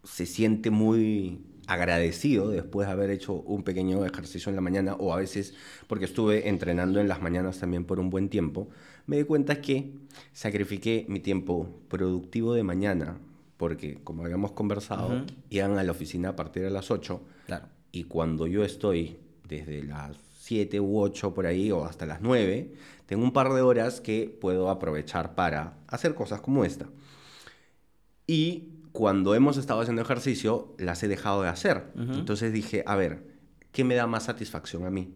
se 0.03 0.25
siente 0.25 0.69
muy 0.69 1.39
agradecido 1.67 2.49
después 2.49 2.87
de 2.87 2.93
haber 2.93 3.09
hecho 3.09 3.33
un 3.33 3.63
pequeño 3.63 4.05
ejercicio 4.05 4.51
en 4.51 4.55
la 4.55 4.61
mañana 4.61 4.93
o 4.95 5.13
a 5.13 5.17
veces 5.17 5.55
porque 5.87 6.05
estuve 6.05 6.47
entrenando 6.47 6.99
en 6.99 7.07
las 7.07 7.21
mañanas 7.23 7.57
también 7.59 7.85
por 7.85 7.99
un 7.99 8.09
buen 8.11 8.29
tiempo, 8.29 8.69
me 9.07 9.17
di 9.17 9.23
cuenta 9.23 9.61
que 9.61 9.91
sacrifiqué 10.31 11.05
mi 11.09 11.19
tiempo 11.19 11.67
productivo 11.87 12.53
de 12.53 12.63
mañana 12.63 13.17
porque 13.57 13.95
como 14.03 14.23
habíamos 14.23 14.51
conversado, 14.51 15.25
iban 15.49 15.77
a 15.79 15.83
la 15.83 15.91
oficina 15.91 16.29
a 16.29 16.35
partir 16.35 16.61
de 16.63 16.69
las 16.69 16.91
8 16.91 17.21
Claro. 17.47 17.65
y 17.91 18.03
cuando 18.03 18.47
yo 18.47 18.63
estoy 18.63 19.17
desde 19.47 19.83
las 19.83 20.17
7 20.41 20.79
u 20.79 20.99
8 20.99 21.33
por 21.33 21.45
ahí 21.47 21.71
o 21.71 21.85
hasta 21.85 22.05
las 22.05 22.21
9, 22.21 22.73
tengo 23.05 23.23
un 23.23 23.33
par 23.33 23.53
de 23.53 23.61
horas 23.61 24.01
que 24.01 24.35
puedo 24.41 24.69
aprovechar 24.69 25.35
para 25.35 25.77
hacer 25.87 26.15
cosas 26.15 26.41
como 26.41 26.65
esta. 26.65 26.87
Y 28.27 28.69
cuando 28.91 29.35
hemos 29.35 29.57
estado 29.57 29.81
haciendo 29.81 30.01
ejercicio, 30.01 30.73
las 30.77 31.03
he 31.03 31.07
dejado 31.07 31.41
de 31.43 31.49
hacer. 31.49 31.91
Entonces 31.95 32.53
dije, 32.53 32.83
a 32.87 32.95
ver, 32.95 33.23
¿qué 33.71 33.83
me 33.83 33.95
da 33.95 34.07
más 34.07 34.23
satisfacción 34.23 34.85
a 34.85 34.89
mí? 34.89 35.13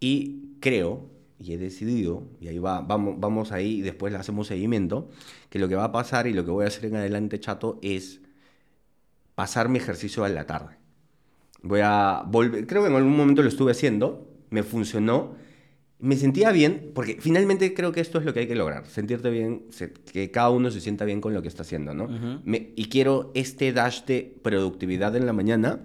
Y 0.00 0.54
creo, 0.60 1.10
y 1.38 1.52
he 1.52 1.58
decidido, 1.58 2.28
y 2.40 2.48
ahí 2.48 2.58
va, 2.58 2.80
vamos, 2.80 3.16
vamos 3.18 3.52
ahí 3.52 3.78
y 3.78 3.82
después 3.82 4.12
le 4.12 4.18
hacemos 4.18 4.46
seguimiento, 4.46 5.08
que 5.50 5.58
lo 5.58 5.68
que 5.68 5.74
va 5.74 5.84
a 5.84 5.92
pasar 5.92 6.26
y 6.26 6.32
lo 6.32 6.44
que 6.44 6.50
voy 6.50 6.64
a 6.64 6.68
hacer 6.68 6.86
en 6.86 6.96
adelante, 6.96 7.40
chato, 7.40 7.78
es 7.82 8.20
pasar 9.34 9.68
mi 9.68 9.78
ejercicio 9.78 10.24
a 10.24 10.28
la 10.28 10.46
tarde. 10.46 10.76
Voy 11.62 11.80
a 11.82 12.22
volver, 12.26 12.66
creo 12.66 12.82
que 12.82 12.88
en 12.88 12.94
algún 12.94 13.16
momento 13.16 13.42
lo 13.42 13.48
estuve 13.48 13.72
haciendo, 13.72 14.28
me 14.50 14.62
funcionó, 14.62 15.34
me 16.00 16.16
sentía 16.16 16.52
bien, 16.52 16.92
porque 16.94 17.16
finalmente 17.20 17.74
creo 17.74 17.90
que 17.92 18.00
esto 18.00 18.18
es 18.18 18.24
lo 18.24 18.32
que 18.32 18.40
hay 18.40 18.46
que 18.46 18.54
lograr, 18.54 18.86
sentirte 18.86 19.30
bien, 19.30 19.64
que 20.12 20.30
cada 20.30 20.50
uno 20.50 20.70
se 20.70 20.80
sienta 20.80 21.04
bien 21.04 21.20
con 21.20 21.34
lo 21.34 21.42
que 21.42 21.48
está 21.48 21.62
haciendo, 21.62 21.92
¿no? 21.94 22.06
Me- 22.44 22.70
y 22.76 22.88
quiero 22.88 23.32
este 23.34 23.72
dash 23.72 24.04
de 24.04 24.36
productividad 24.42 25.16
en 25.16 25.26
la 25.26 25.32
mañana 25.32 25.80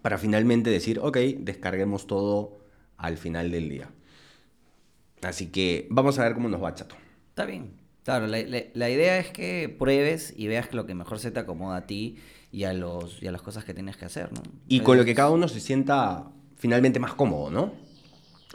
para 0.00 0.16
finalmente 0.18 0.70
decir, 0.70 0.98
ok, 1.00 1.16
descarguemos 1.40 2.06
todo 2.06 2.58
al 2.96 3.18
final 3.18 3.50
del 3.50 3.68
día. 3.68 3.90
Así 5.22 5.46
que 5.48 5.86
vamos 5.90 6.18
a 6.18 6.24
ver 6.24 6.34
cómo 6.34 6.48
nos 6.48 6.62
va, 6.62 6.74
chato. 6.74 6.96
Está 7.28 7.44
bien. 7.44 7.70
Claro, 8.04 8.26
la, 8.26 8.38
la- 8.42 8.64
la 8.74 8.90
idea 8.90 9.18
es 9.18 9.30
que 9.30 9.68
pruebes 9.78 10.34
y 10.36 10.48
veas 10.48 10.72
lo 10.74 10.86
que 10.86 10.94
mejor 10.94 11.18
se 11.20 11.30
te 11.30 11.38
acomoda 11.38 11.76
a 11.76 11.86
ti 11.86 12.16
y 12.50 12.64
a, 12.64 12.72
los, 12.72 13.22
y 13.22 13.28
a 13.28 13.32
las 13.32 13.42
cosas 13.42 13.64
que 13.64 13.74
tienes 13.74 13.96
que 13.96 14.04
hacer, 14.06 14.32
¿no? 14.32 14.42
Y 14.68 14.80
con 14.80 14.96
lo 14.96 15.04
que 15.04 15.14
cada 15.14 15.30
uno 15.30 15.46
se 15.46 15.60
sienta 15.60 16.26
finalmente 16.56 16.98
más 16.98 17.14
cómodo, 17.14 17.50
¿no? 17.50 17.72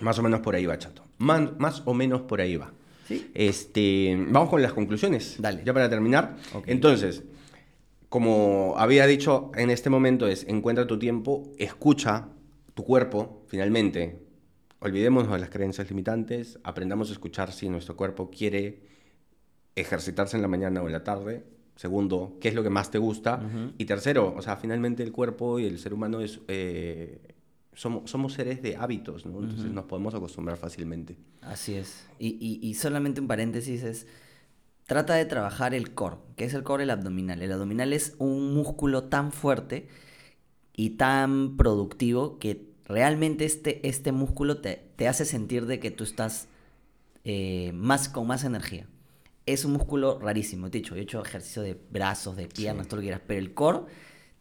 Más 0.02 0.20
o 0.20 0.24
menos 0.24 0.42
por 0.42 0.56
ahí 0.56 0.66
va, 0.66 0.78
chato. 0.78 1.04
Man- 1.18 1.56
más 1.58 1.82
o 1.86 1.94
menos 1.94 2.22
por 2.22 2.42
ahí 2.42 2.56
va. 2.58 2.72
Sí. 3.08 3.32
Este, 3.34 4.16
vamos 4.30 4.50
con 4.50 4.62
las 4.62 4.74
conclusiones. 4.74 5.38
Dale. 5.40 5.64
Ya 5.66 5.74
para 5.74 5.90
terminar. 5.90 6.36
Entonces, 6.66 7.24
como 8.10 8.76
había 8.78 9.06
dicho 9.08 9.52
en 9.56 9.70
este 9.70 9.90
momento, 9.90 10.28
es 10.28 10.46
encuentra 10.48 10.88
tu 10.88 11.00
tiempo, 11.00 11.52
escucha 11.58 12.28
tu 12.74 12.84
cuerpo, 12.84 13.44
finalmente. 13.48 14.20
Olvidémonos 14.80 15.32
de 15.32 15.40
las 15.40 15.50
creencias 15.50 15.90
limitantes, 15.90 16.60
aprendamos 16.64 17.10
a 17.10 17.14
escuchar 17.14 17.52
si 17.52 17.68
nuestro 17.68 17.96
cuerpo 17.98 18.30
quiere 18.30 18.82
ejercitarse 19.76 20.36
en 20.36 20.42
la 20.44 20.48
mañana 20.48 20.82
o 20.82 20.88
en 20.88 20.94
la 20.94 21.04
tarde. 21.04 21.44
Segundo, 21.76 22.38
qué 22.42 22.50
es 22.50 22.56
lo 22.56 22.64
que 22.64 22.70
más 22.70 22.92
te 22.92 22.98
gusta. 22.98 23.42
Y 23.78 23.86
tercero, 23.86 24.34
o 24.36 24.42
sea, 24.42 24.56
finalmente 24.58 25.02
el 25.04 25.12
cuerpo 25.12 25.60
y 25.60 25.66
el 25.66 25.80
ser 25.80 25.94
humano 25.94 26.22
es, 26.22 26.40
eh, 26.48 27.20
somos, 27.78 28.10
somos 28.10 28.34
seres 28.34 28.62
de 28.62 28.76
hábitos, 28.76 29.26
¿no? 29.26 29.40
Entonces 29.42 29.72
nos 29.72 29.86
podemos 29.86 30.14
acostumbrar 30.16 30.58
fácilmente. 30.58 31.16
Así 31.42 31.76
es. 31.76 32.08
Y, 32.20 32.30
y- 32.40 32.60
y 32.68 32.74
solamente 32.74 33.22
un 33.22 33.28
paréntesis 33.28 33.84
es, 33.84 34.08
trata 34.86 35.14
de 35.16 35.26
trabajar 35.26 35.74
el 35.74 35.94
core. 35.94 36.18
¿Qué 36.36 36.46
es 36.46 36.54
el 36.54 36.64
core? 36.64 36.84
El 36.84 36.90
abdominal. 36.90 37.42
El 37.42 37.52
abdominal 37.52 37.94
es 37.94 38.16
un 38.18 38.54
músculo 38.54 39.04
tan 39.06 39.32
fuerte 39.32 39.88
y 40.74 40.92
tan 40.92 41.56
productivo 41.58 42.40
que 42.40 42.68
realmente 42.86 43.46
este, 43.46 43.88
este 43.88 44.12
músculo 44.12 44.60
te, 44.62 44.90
te 44.96 45.08
hace 45.08 45.26
sentir 45.26 45.66
de 45.66 45.80
que 45.80 45.92
tú 45.92 46.04
estás 46.04 46.48
eh, 47.26 47.72
más, 47.74 48.10
con 48.10 48.26
más 48.28 48.44
energía. 48.44 48.88
Es 49.46 49.66
un 49.66 49.74
músculo 49.74 50.20
rarísimo, 50.20 50.70
te 50.70 50.78
he 50.78 50.82
dicho, 50.82 50.96
he 50.96 51.02
hecho 51.02 51.22
ejercicio 51.22 51.62
de 51.62 51.80
brazos, 51.92 52.36
de 52.36 52.48
piernas, 52.48 52.88
todo 52.88 52.98
lo 52.98 53.02
que 53.02 53.08
quieras, 53.08 53.22
pero 53.26 53.40
el 53.40 53.54
core 53.54 53.82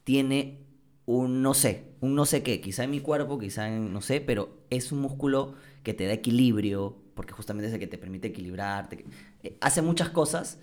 tiene 0.05 0.66
un 1.07 1.41
no 1.41 1.55
sé, 1.55 1.85
un 2.01 2.15
no 2.15 2.27
sé 2.27 2.43
qué, 2.43 2.61
quizá 2.61 2.85
en 2.85 2.91
mi 2.91 3.01
cuerpo, 3.01 3.39
quizá 3.39 3.69
en 3.69 3.93
no 3.93 4.01
sé, 4.01 4.21
pero 4.21 4.59
es 4.71 4.93
un 4.93 5.01
músculo 5.01 5.55
que 5.83 5.95
te 5.95 6.07
da 6.07 6.13
equilibrio, 6.13 6.97
porque 7.15 7.33
justamente 7.33 7.69
es 7.69 7.75
el 7.75 7.81
que 7.81 7.87
te 7.87 7.97
permite 7.97 8.29
equilibrarte, 8.29 9.05
eh, 9.43 9.57
hace 9.61 9.83
muchas 9.83 10.11
cosas, 10.11 10.59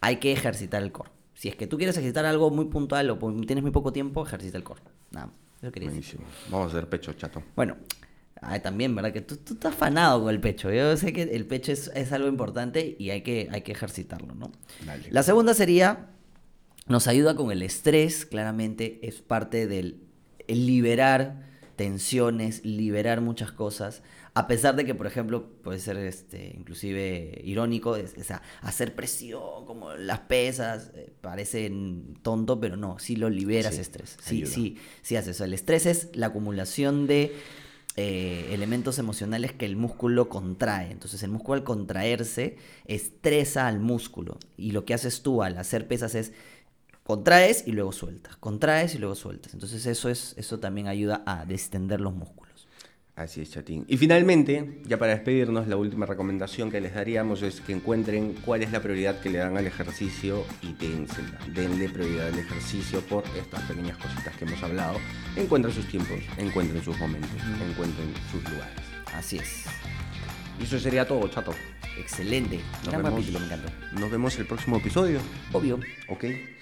hay 0.00 0.16
que 0.16 0.32
ejercitar 0.32 0.82
el 0.82 0.92
core. 0.92 1.10
Si 1.34 1.48
es 1.48 1.56
que 1.56 1.66
tú 1.66 1.76
quieres 1.76 1.96
ejercitar 1.96 2.24
algo 2.24 2.50
muy 2.50 2.66
puntual 2.66 3.10
o 3.10 3.18
tienes 3.46 3.62
muy 3.62 3.72
poco 3.72 3.92
tiempo, 3.92 4.24
ejercita 4.24 4.56
el 4.58 4.64
core. 4.64 4.82
Nada, 5.10 5.26
más. 5.26 5.34
eso 5.62 5.72
quería 5.72 5.90
decir. 5.90 6.18
Buenísimo. 6.18 6.50
Vamos 6.50 6.74
a 6.74 6.76
hacer 6.76 6.88
pecho, 6.88 7.12
chato. 7.14 7.42
Bueno, 7.56 7.76
ah, 8.42 8.58
también, 8.60 8.94
¿verdad? 8.94 9.12
Que 9.12 9.22
tú, 9.22 9.38
tú 9.38 9.54
estás 9.54 9.74
fanado 9.74 10.22
con 10.22 10.30
el 10.30 10.40
pecho. 10.40 10.70
Yo 10.70 10.96
sé 10.96 11.12
que 11.12 11.22
el 11.22 11.46
pecho 11.46 11.72
es, 11.72 11.90
es 11.94 12.12
algo 12.12 12.28
importante 12.28 12.94
y 12.98 13.10
hay 13.10 13.22
que, 13.22 13.48
hay 13.50 13.62
que 13.62 13.72
ejercitarlo, 13.72 14.34
¿no? 14.34 14.52
Dale. 14.84 15.08
La 15.10 15.22
segunda 15.22 15.54
sería, 15.54 16.10
nos 16.90 17.06
ayuda 17.06 17.34
con 17.34 17.50
el 17.50 17.62
estrés, 17.62 18.26
claramente 18.26 18.98
es 19.02 19.22
parte 19.22 19.66
del 19.66 20.02
el 20.48 20.66
liberar 20.66 21.48
tensiones, 21.76 22.64
liberar 22.64 23.20
muchas 23.20 23.52
cosas, 23.52 24.02
a 24.34 24.46
pesar 24.46 24.76
de 24.76 24.84
que, 24.84 24.94
por 24.94 25.06
ejemplo, 25.06 25.48
puede 25.62 25.78
ser 25.78 25.96
este, 25.98 26.52
inclusive 26.56 27.40
irónico, 27.44 27.96
es, 27.96 28.14
sea, 28.24 28.42
hacer 28.60 28.94
presión, 28.94 29.64
como 29.66 29.94
las 29.94 30.20
pesas, 30.20 30.90
eh, 30.94 31.12
parecen 31.20 32.18
tonto, 32.22 32.60
pero 32.60 32.76
no, 32.76 32.98
sí 32.98 33.16
lo 33.16 33.30
liberas 33.30 33.74
Sí, 33.74 33.80
estrés, 33.80 34.18
sí, 34.20 34.36
ayuda. 34.36 34.52
sí, 34.52 34.76
sí 35.02 35.16
hace 35.16 35.30
eso. 35.30 35.44
El 35.44 35.54
estrés 35.54 35.86
es 35.86 36.08
la 36.14 36.26
acumulación 36.26 37.06
de 37.06 37.32
eh, 37.96 38.48
elementos 38.52 38.98
emocionales 38.98 39.52
que 39.52 39.66
el 39.66 39.76
músculo 39.76 40.28
contrae. 40.28 40.90
Entonces 40.92 41.22
el 41.22 41.30
músculo 41.30 41.54
al 41.54 41.64
contraerse 41.64 42.56
estresa 42.86 43.66
al 43.66 43.80
músculo. 43.80 44.38
Y 44.56 44.70
lo 44.72 44.84
que 44.84 44.94
haces 44.94 45.22
tú 45.22 45.42
al 45.42 45.58
hacer 45.58 45.88
pesas 45.88 46.14
es 46.14 46.32
contraes 47.10 47.64
y 47.66 47.72
luego 47.72 47.90
sueltas. 47.90 48.36
Contraes 48.36 48.94
y 48.94 48.98
luego 48.98 49.16
sueltas. 49.16 49.52
Entonces 49.52 49.84
eso, 49.86 50.08
es, 50.08 50.34
eso 50.36 50.60
también 50.60 50.86
ayuda 50.86 51.24
a 51.26 51.44
distender 51.44 52.00
los 52.00 52.14
músculos. 52.14 52.68
Así 53.16 53.40
es, 53.40 53.50
chatín. 53.50 53.84
Y 53.88 53.96
finalmente, 53.96 54.80
ya 54.86 54.96
para 54.96 55.10
despedirnos, 55.12 55.66
la 55.66 55.76
última 55.76 56.06
recomendación 56.06 56.70
que 56.70 56.80
les 56.80 56.94
daríamos 56.94 57.42
es 57.42 57.60
que 57.60 57.72
encuentren 57.72 58.34
cuál 58.44 58.62
es 58.62 58.70
la 58.70 58.80
prioridad 58.80 59.18
que 59.20 59.28
le 59.28 59.38
dan 59.38 59.56
al 59.58 59.66
ejercicio 59.66 60.44
y 60.62 60.72
dénsela. 60.74 61.36
Denle 61.52 61.88
prioridad 61.88 62.28
al 62.28 62.38
ejercicio 62.38 63.00
por 63.00 63.24
estas 63.36 63.60
pequeñas 63.64 63.96
cositas 63.98 64.36
que 64.36 64.44
hemos 64.44 64.62
hablado. 64.62 64.98
Encuentren 65.34 65.74
sus 65.74 65.86
tiempos, 65.86 66.20
encuentren 66.38 66.80
sus 66.84 66.96
momentos, 67.00 67.30
encuentren 67.68 68.14
sus 68.30 68.42
lugares. 68.52 68.78
Así 69.12 69.38
es. 69.38 69.64
Y 70.60 70.62
eso 70.62 70.78
sería 70.78 71.06
todo, 71.06 71.26
chato. 71.26 71.52
Excelente. 71.98 72.60
Nos 72.84 72.92
Gran 72.92 73.02
vemos. 73.02 73.20
capítulo, 73.20 73.40
me 73.40 73.46
encantó. 73.46 73.68
Nos 74.00 74.10
vemos 74.12 74.38
el 74.38 74.46
próximo 74.46 74.76
episodio. 74.76 75.18
Obvio, 75.52 75.80
¿Ok? 76.08 76.24